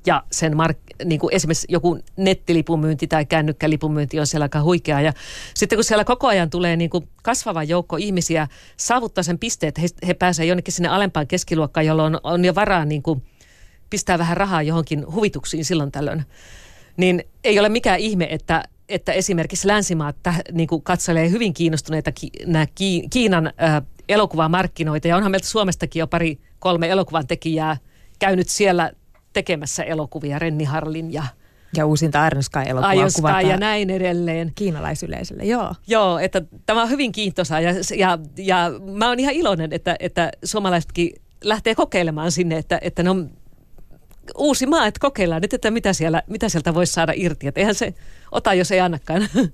Ja 0.06 0.22
sen 0.32 0.56
mark, 0.56 0.78
niin 1.04 1.20
kuin 1.20 1.34
esimerkiksi 1.34 1.66
joku 1.70 1.98
nettilipunmyynti 2.16 3.06
tai 3.06 3.24
kännykkälipunmyynti 3.24 4.20
on 4.20 4.26
siellä 4.26 4.44
aika 4.44 4.62
huikea. 4.62 5.00
Ja 5.00 5.12
sitten 5.54 5.76
kun 5.76 5.84
siellä 5.84 6.04
koko 6.04 6.26
ajan 6.26 6.50
tulee 6.50 6.76
niin 6.76 6.90
kuin 6.90 7.08
kasvava 7.22 7.62
joukko 7.62 7.96
ihmisiä 7.96 8.48
saavuttaa 8.76 9.24
sen 9.24 9.38
pisteet, 9.38 9.78
he, 9.78 9.86
he 10.06 10.14
pääsevät 10.14 10.48
jonnekin 10.48 10.74
sinne 10.74 10.88
alempaan 10.88 11.26
keskiluokkaan, 11.26 11.86
jolloin 11.86 12.14
on, 12.14 12.20
on 12.22 12.44
jo 12.44 12.54
varaa 12.54 12.84
niin 12.84 13.02
kuin 13.02 13.22
pistää 13.90 14.18
vähän 14.18 14.36
rahaa 14.36 14.62
johonkin 14.62 15.12
huvituksiin 15.12 15.64
silloin 15.64 15.92
tällöin. 15.92 16.24
Niin 16.96 17.24
ei 17.44 17.58
ole 17.58 17.68
mikään 17.68 18.00
ihme, 18.00 18.26
että 18.30 18.64
että 18.90 19.12
esimerkiksi 19.12 19.68
länsimaat 19.68 20.16
täh, 20.22 20.40
niin 20.52 20.68
kuin 20.68 20.82
katselee 20.82 21.30
hyvin 21.30 21.54
kiinnostuneita 21.54 22.12
ki, 22.12 22.30
nämä 22.46 22.66
ki, 22.74 23.06
Kiinan 23.10 23.46
äh, 23.46 23.82
elokuvamarkkinoita. 24.08 25.08
Ja 25.08 25.16
onhan 25.16 25.30
meiltä 25.30 25.48
Suomestakin 25.48 26.00
jo 26.00 26.06
pari, 26.06 26.38
kolme 26.58 26.88
elokuvan 26.88 27.26
tekijää 27.26 27.76
käynyt 28.18 28.48
siellä 28.48 28.92
tekemässä 29.32 29.82
elokuvia, 29.82 30.38
Renni 30.38 30.64
Harlin 30.64 31.12
ja 31.12 31.22
ja 31.76 31.86
uusinta 31.86 32.26
Iron 32.26 32.42
Sky-elokuvaa 32.42 33.42
ja 33.42 33.56
näin 33.56 33.90
edelleen. 33.90 34.52
Kiinalaisyleisölle, 34.54 35.44
joo. 35.44 35.74
Joo, 35.86 36.18
että 36.18 36.42
tämä 36.66 36.82
on 36.82 36.90
hyvin 36.90 37.12
kiintoisa 37.12 37.60
ja, 37.60 37.74
ja, 37.96 38.18
ja 38.36 38.70
mä 38.92 39.08
oon 39.08 39.20
ihan 39.20 39.34
iloinen, 39.34 39.72
että, 39.72 39.96
että 40.00 40.30
suomalaisetkin 40.44 41.12
lähtee 41.44 41.74
kokeilemaan 41.74 42.32
sinne, 42.32 42.56
että, 42.56 42.78
että 42.82 43.02
ne 43.02 43.10
on 43.10 43.30
uusi 44.38 44.66
maa, 44.66 44.86
että 44.86 45.00
kokeillaan 45.00 45.42
nyt, 45.42 45.54
että 45.54 45.70
mitä, 45.70 45.92
siellä, 45.92 46.22
mitä 46.26 46.48
sieltä 46.48 46.74
voisi 46.74 46.92
saada 46.92 47.12
irti. 47.16 47.46
Että 47.46 47.60
eihän 47.60 47.74
se 47.74 47.94
ota, 48.32 48.54
jos 48.54 48.70
ei 48.70 48.80
annakaan. 48.80 49.28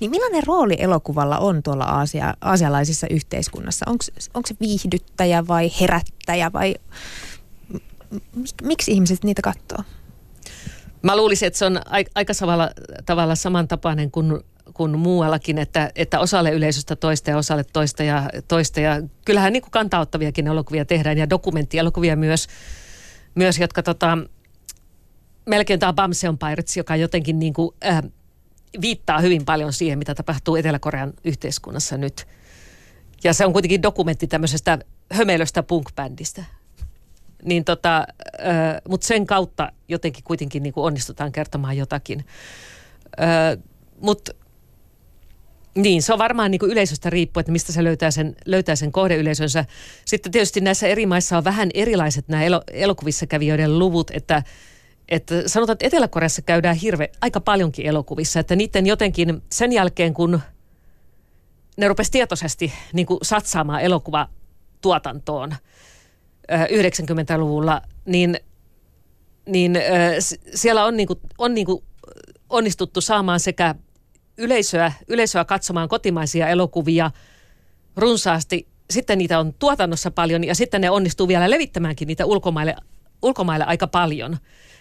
Niin 0.00 0.10
millainen 0.10 0.42
rooli 0.46 0.76
elokuvalla 0.78 1.38
on 1.38 1.62
tuolla 1.62 1.84
aasia, 1.84 2.34
aasialaisissa 2.40 3.06
yhteiskunnassa? 3.10 3.86
Onko 4.34 4.46
se 4.46 4.56
viihdyttäjä 4.60 5.46
vai 5.46 5.70
herättäjä 5.80 6.52
vai 6.52 6.74
miksi 8.62 8.92
ihmiset 8.92 9.24
niitä 9.24 9.42
katsoo? 9.42 9.84
Mä 11.02 11.16
luulisin, 11.16 11.46
että 11.46 11.58
se 11.58 11.64
on 11.64 11.80
aika 12.14 12.34
tavalla, 12.34 12.70
tavalla 13.06 13.34
samantapainen 13.34 14.10
kuin 14.10 14.40
kuin 14.74 14.98
muuallakin, 14.98 15.58
että, 15.58 15.90
että 15.96 16.20
osalle 16.20 16.50
yleisöstä 16.50 16.96
toista 16.96 17.30
ja 17.30 17.36
osalle 17.36 17.64
toista 17.72 18.02
ja 18.02 18.30
toista. 18.48 18.80
Ja 18.80 19.02
kyllähän 19.24 19.52
niin 19.52 19.62
kuin 19.62 19.70
kantauttaviakin 19.70 20.46
elokuvia 20.46 20.84
tehdään 20.84 21.18
ja 21.18 21.30
dokumenttielokuvia 21.30 22.16
myös 22.16 22.48
myös, 23.34 23.58
jotka 23.58 23.82
tota, 23.82 24.18
melkein 25.46 25.80
tämä 25.80 25.92
Bamse 25.92 26.28
on 26.28 26.38
Pirates, 26.38 26.76
joka 26.76 26.96
jotenkin 26.96 27.38
niin 27.38 27.54
kuin, 27.54 27.74
äh, 27.86 28.02
viittaa 28.80 29.20
hyvin 29.20 29.44
paljon 29.44 29.72
siihen, 29.72 29.98
mitä 29.98 30.14
tapahtuu 30.14 30.56
Etelä-Korean 30.56 31.12
yhteiskunnassa 31.24 31.96
nyt. 31.96 32.26
Ja 33.24 33.34
se 33.34 33.46
on 33.46 33.52
kuitenkin 33.52 33.82
dokumentti 33.82 34.26
tämmöisestä 34.26 34.78
hömelöstä 35.12 35.62
punk-bändistä. 35.62 36.44
Niin 37.44 37.64
tota, 37.64 38.06
mutta 38.88 39.06
sen 39.06 39.26
kautta 39.26 39.72
jotenkin 39.88 40.24
kuitenkin 40.24 40.62
niin 40.62 40.72
kuin 40.72 40.84
onnistutaan 40.84 41.32
kertomaan 41.32 41.76
jotakin. 41.76 42.24
Mutta 44.00 44.32
niin, 45.74 46.02
se 46.02 46.12
on 46.12 46.18
varmaan 46.18 46.50
niin 46.50 46.58
kuin 46.58 46.72
yleisöstä 46.72 47.10
riippuu, 47.10 47.40
että 47.40 47.52
mistä 47.52 47.72
se 47.72 47.84
löytää 47.84 48.10
sen, 48.10 48.36
löytää 48.46 48.76
sen 48.76 48.92
kohdeyleisönsä. 48.92 49.64
Sitten 50.04 50.32
tietysti 50.32 50.60
näissä 50.60 50.86
eri 50.86 51.06
maissa 51.06 51.38
on 51.38 51.44
vähän 51.44 51.70
erilaiset 51.74 52.28
nämä 52.28 52.44
elo, 52.44 52.62
elokuvissa 52.70 53.26
kävijöiden 53.26 53.78
luvut, 53.78 54.10
että, 54.10 54.42
että 55.08 55.48
sanotaan, 55.48 55.74
että 55.74 55.86
Etelä-Koreassa 55.86 56.42
käydään 56.42 56.76
hirve, 56.76 57.10
aika 57.20 57.40
paljonkin 57.40 57.86
elokuvissa, 57.86 58.40
että 58.40 58.56
niiden 58.56 58.86
jotenkin 58.86 59.42
sen 59.52 59.72
jälkeen, 59.72 60.14
kun 60.14 60.40
ne 61.76 61.88
rupesi 61.88 62.10
tietoisesti 62.10 62.72
niin 62.92 63.06
kuin 63.06 63.18
satsaamaan 63.22 63.80
elokuvatuotantoon 63.80 65.54
90-luvulla, 66.50 67.80
niin, 68.04 68.36
niin 69.46 69.78
siellä 70.54 70.84
on, 70.84 70.96
niin 70.96 71.06
kuin, 71.06 71.18
on 71.38 71.54
niin 71.54 71.66
kuin 71.66 71.84
onnistuttu 72.50 73.00
saamaan 73.00 73.40
sekä 73.40 73.74
yleisöä, 74.38 74.92
yleisöä 75.08 75.44
katsomaan 75.44 75.88
kotimaisia 75.88 76.48
elokuvia 76.48 77.10
runsaasti. 77.96 78.68
Sitten 78.90 79.18
niitä 79.18 79.38
on 79.38 79.54
tuotannossa 79.58 80.10
paljon 80.10 80.44
ja 80.44 80.54
sitten 80.54 80.80
ne 80.80 80.90
onnistuu 80.90 81.28
vielä 81.28 81.50
levittämäänkin 81.50 82.08
niitä 82.08 82.26
ulkomaille, 82.26 82.76
ulkomaille 83.22 83.64
aika 83.64 83.86
paljon. 83.86 84.36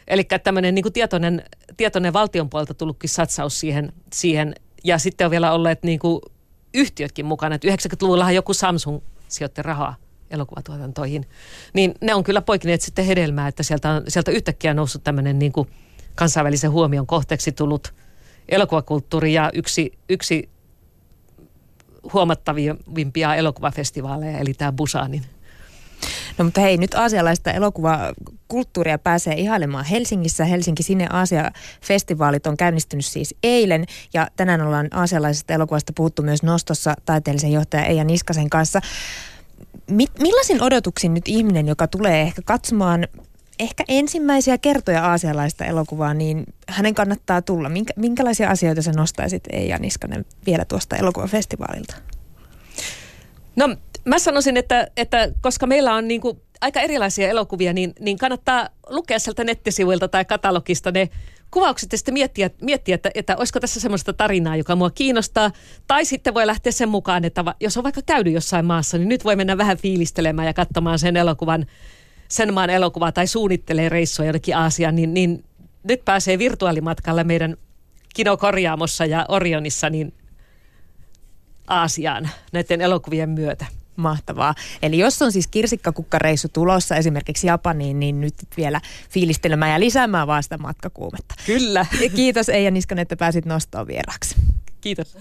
Eli 0.08 0.24
tämmöinen 0.44 0.76
niin 0.76 0.94
tietoinen, 0.94 1.44
tietoinen 1.78 2.14
valtion 2.14 2.50
puolelta 2.50 2.74
tullutkin 2.74 3.10
satsaus 3.10 3.60
siihen, 3.60 3.94
siihen. 4.14 4.56
Ja 4.84 4.98
sitten 4.98 5.26
on 5.26 5.32
vielä 5.32 5.52
olleet 5.52 5.84
niin 5.84 6.00
yhtiötkin 6.74 7.26
mukana. 7.26 7.56
Et 7.56 7.66
90-luvullahan 7.66 8.36
joku 8.36 8.54
Samsung 8.54 9.00
sijoitti 9.28 9.62
rahaa 9.62 9.96
elokuvatuotantoihin. 10.32 11.26
Niin 11.74 11.94
ne 12.02 12.14
on 12.14 12.24
kyllä 12.24 12.42
poikineet 12.42 12.82
sitten 12.82 13.06
hedelmää, 13.06 13.48
että 13.48 13.64
sieltä 13.64 13.90
on 13.90 14.04
sieltä 14.08 14.32
yhtäkkiä 14.32 14.74
noussut 14.74 15.04
tämmöinen 15.04 15.40
niin 15.40 15.52
kuin 15.52 15.68
kansainvälisen 16.16 16.72
huomion 16.72 17.08
kohteeksi 17.08 17.52
tullut– 17.52 17.94
elokuvakulttuuri 18.52 19.34
ja 19.34 19.50
yksi, 19.54 19.92
yksi 20.10 20.50
huomattavimpia 22.14 23.36
elokuvafestivaaleja, 23.36 24.38
eli 24.38 24.54
tämä 24.54 24.72
Busanin. 24.72 25.26
No 26.38 26.46
mutta 26.46 26.62
hei, 26.62 26.78
nyt 26.78 26.94
aasialaista 26.94 27.52
elokuva 27.52 28.14
kulttuuria 28.48 29.00
pääsee 29.00 29.34
ihailemaan 29.34 29.86
Helsingissä. 29.86 30.46
Helsinki 30.46 30.84
Sine 30.84 31.08
Aasia-festivaalit 31.10 32.48
on 32.48 32.58
käynnistynyt 32.58 33.06
siis 33.06 33.36
eilen 33.44 33.86
ja 34.14 34.28
tänään 34.36 34.62
ollaan 34.62 34.88
aasialaisesta 34.92 35.54
elokuvasta 35.54 35.94
puhuttu 35.96 36.22
myös 36.22 36.44
Nostossa 36.44 36.94
taiteellisen 37.06 37.52
johtaja 37.52 37.86
Eija 37.86 38.04
Niskasen 38.04 38.50
kanssa. 38.50 38.82
Mi- 39.92 40.08
millaisin 40.20 40.64
odotuksin 40.64 41.14
nyt 41.14 41.28
ihminen, 41.28 41.68
joka 41.68 41.88
tulee 41.88 42.22
ehkä 42.22 42.42
katsomaan 42.46 43.08
ehkä 43.60 43.84
ensimmäisiä 43.88 44.58
kertoja 44.58 45.06
aasialaista 45.06 45.66
elokuvaa, 45.66 46.14
niin 46.14 46.44
hänen 46.70 46.96
kannattaa 46.96 47.42
tulla. 47.42 47.70
Minkä, 47.70 47.94
minkälaisia 47.96 48.50
asioita 48.50 48.82
sä 48.82 48.92
nostaisit 48.92 49.44
Eija 49.52 49.78
Niskanen 49.78 50.26
vielä 50.46 50.66
tuosta 50.66 50.96
elokuvafestivaalilta? 50.96 51.96
No 53.56 53.76
mä 54.06 54.20
sanoisin, 54.20 54.58
että, 54.58 54.88
että 54.98 55.32
koska 55.42 55.68
meillä 55.68 55.94
on 55.94 56.08
niin 56.08 56.22
kuin 56.22 56.42
aika 56.62 56.82
erilaisia 56.82 57.30
elokuvia, 57.30 57.74
niin, 57.74 57.94
niin 58.00 58.18
kannattaa 58.18 58.70
lukea 58.90 59.20
sieltä 59.20 59.44
nettisivuilta 59.44 60.08
tai 60.08 60.26
katalogista 60.26 60.92
ne 60.92 61.10
kuvaukset 61.52 61.92
ja 61.92 61.98
sitten 61.98 62.14
miettiä, 62.14 62.50
miettiä 62.62 62.96
että, 62.96 63.12
että 63.16 63.38
olisiko 63.38 63.60
tässä 63.60 63.80
semmoista 63.80 64.14
tarinaa, 64.14 64.56
joka 64.56 64.76
mua 64.76 64.90
kiinnostaa. 64.90 65.52
Tai 65.88 66.06
sitten 66.06 66.34
voi 66.34 66.48
lähteä 66.48 66.72
sen 66.72 66.90
mukaan, 66.90 67.26
että 67.26 67.44
jos 67.60 67.78
on 67.78 67.84
vaikka 67.84 68.02
käynyt 68.06 68.34
jossain 68.34 68.66
maassa, 68.66 68.98
niin 68.98 69.10
nyt 69.10 69.26
voi 69.26 69.36
mennä 69.36 69.58
vähän 69.58 69.78
fiilistelemään 69.78 70.46
ja 70.46 70.54
katsomaan 70.54 71.00
sen 71.00 71.18
elokuvan, 71.18 71.66
sen 72.28 72.54
maan 72.54 72.70
elokuvaa 72.70 73.12
tai 73.12 73.28
suunnittelee 73.28 73.90
reissua 73.90 74.26
jonnekin 74.26 74.58
Aasiaan, 74.58 74.96
niin, 74.96 75.14
niin 75.14 75.44
nyt 75.84 76.06
pääsee 76.06 76.40
virtuaalimatkalle 76.40 77.24
meidän 77.24 77.58
kinokorjaamossa 78.16 79.06
ja 79.06 79.26
Orionissa 79.30 79.90
niin 79.90 80.14
Aasiaan 81.68 82.30
näiden 82.54 82.82
elokuvien 82.82 83.30
myötä. 83.30 83.66
Mahtavaa. 84.02 84.56
Eli 84.82 84.98
jos 84.98 85.22
on 85.22 85.32
siis 85.32 85.48
kirsikkakukkareissu 85.48 86.48
tulossa 86.50 86.96
esimerkiksi 86.96 87.48
Japaniin, 87.48 88.00
niin 88.00 88.22
nyt 88.22 88.36
vielä 88.58 88.82
fiilistelemään 89.10 89.72
ja 89.72 89.80
lisäämään 89.80 90.28
vaan 90.28 90.44
sitä 90.44 90.58
matkakuumetta. 90.58 91.36
Kyllä. 91.46 91.86
Kiitos 92.16 92.50
Eija 92.50 92.72
Niskanen, 92.72 93.02
että 93.02 93.18
pääsit 93.18 93.46
nostoon 93.46 93.88
vieraksi. 93.88 94.36
Kiitos. 94.82 95.18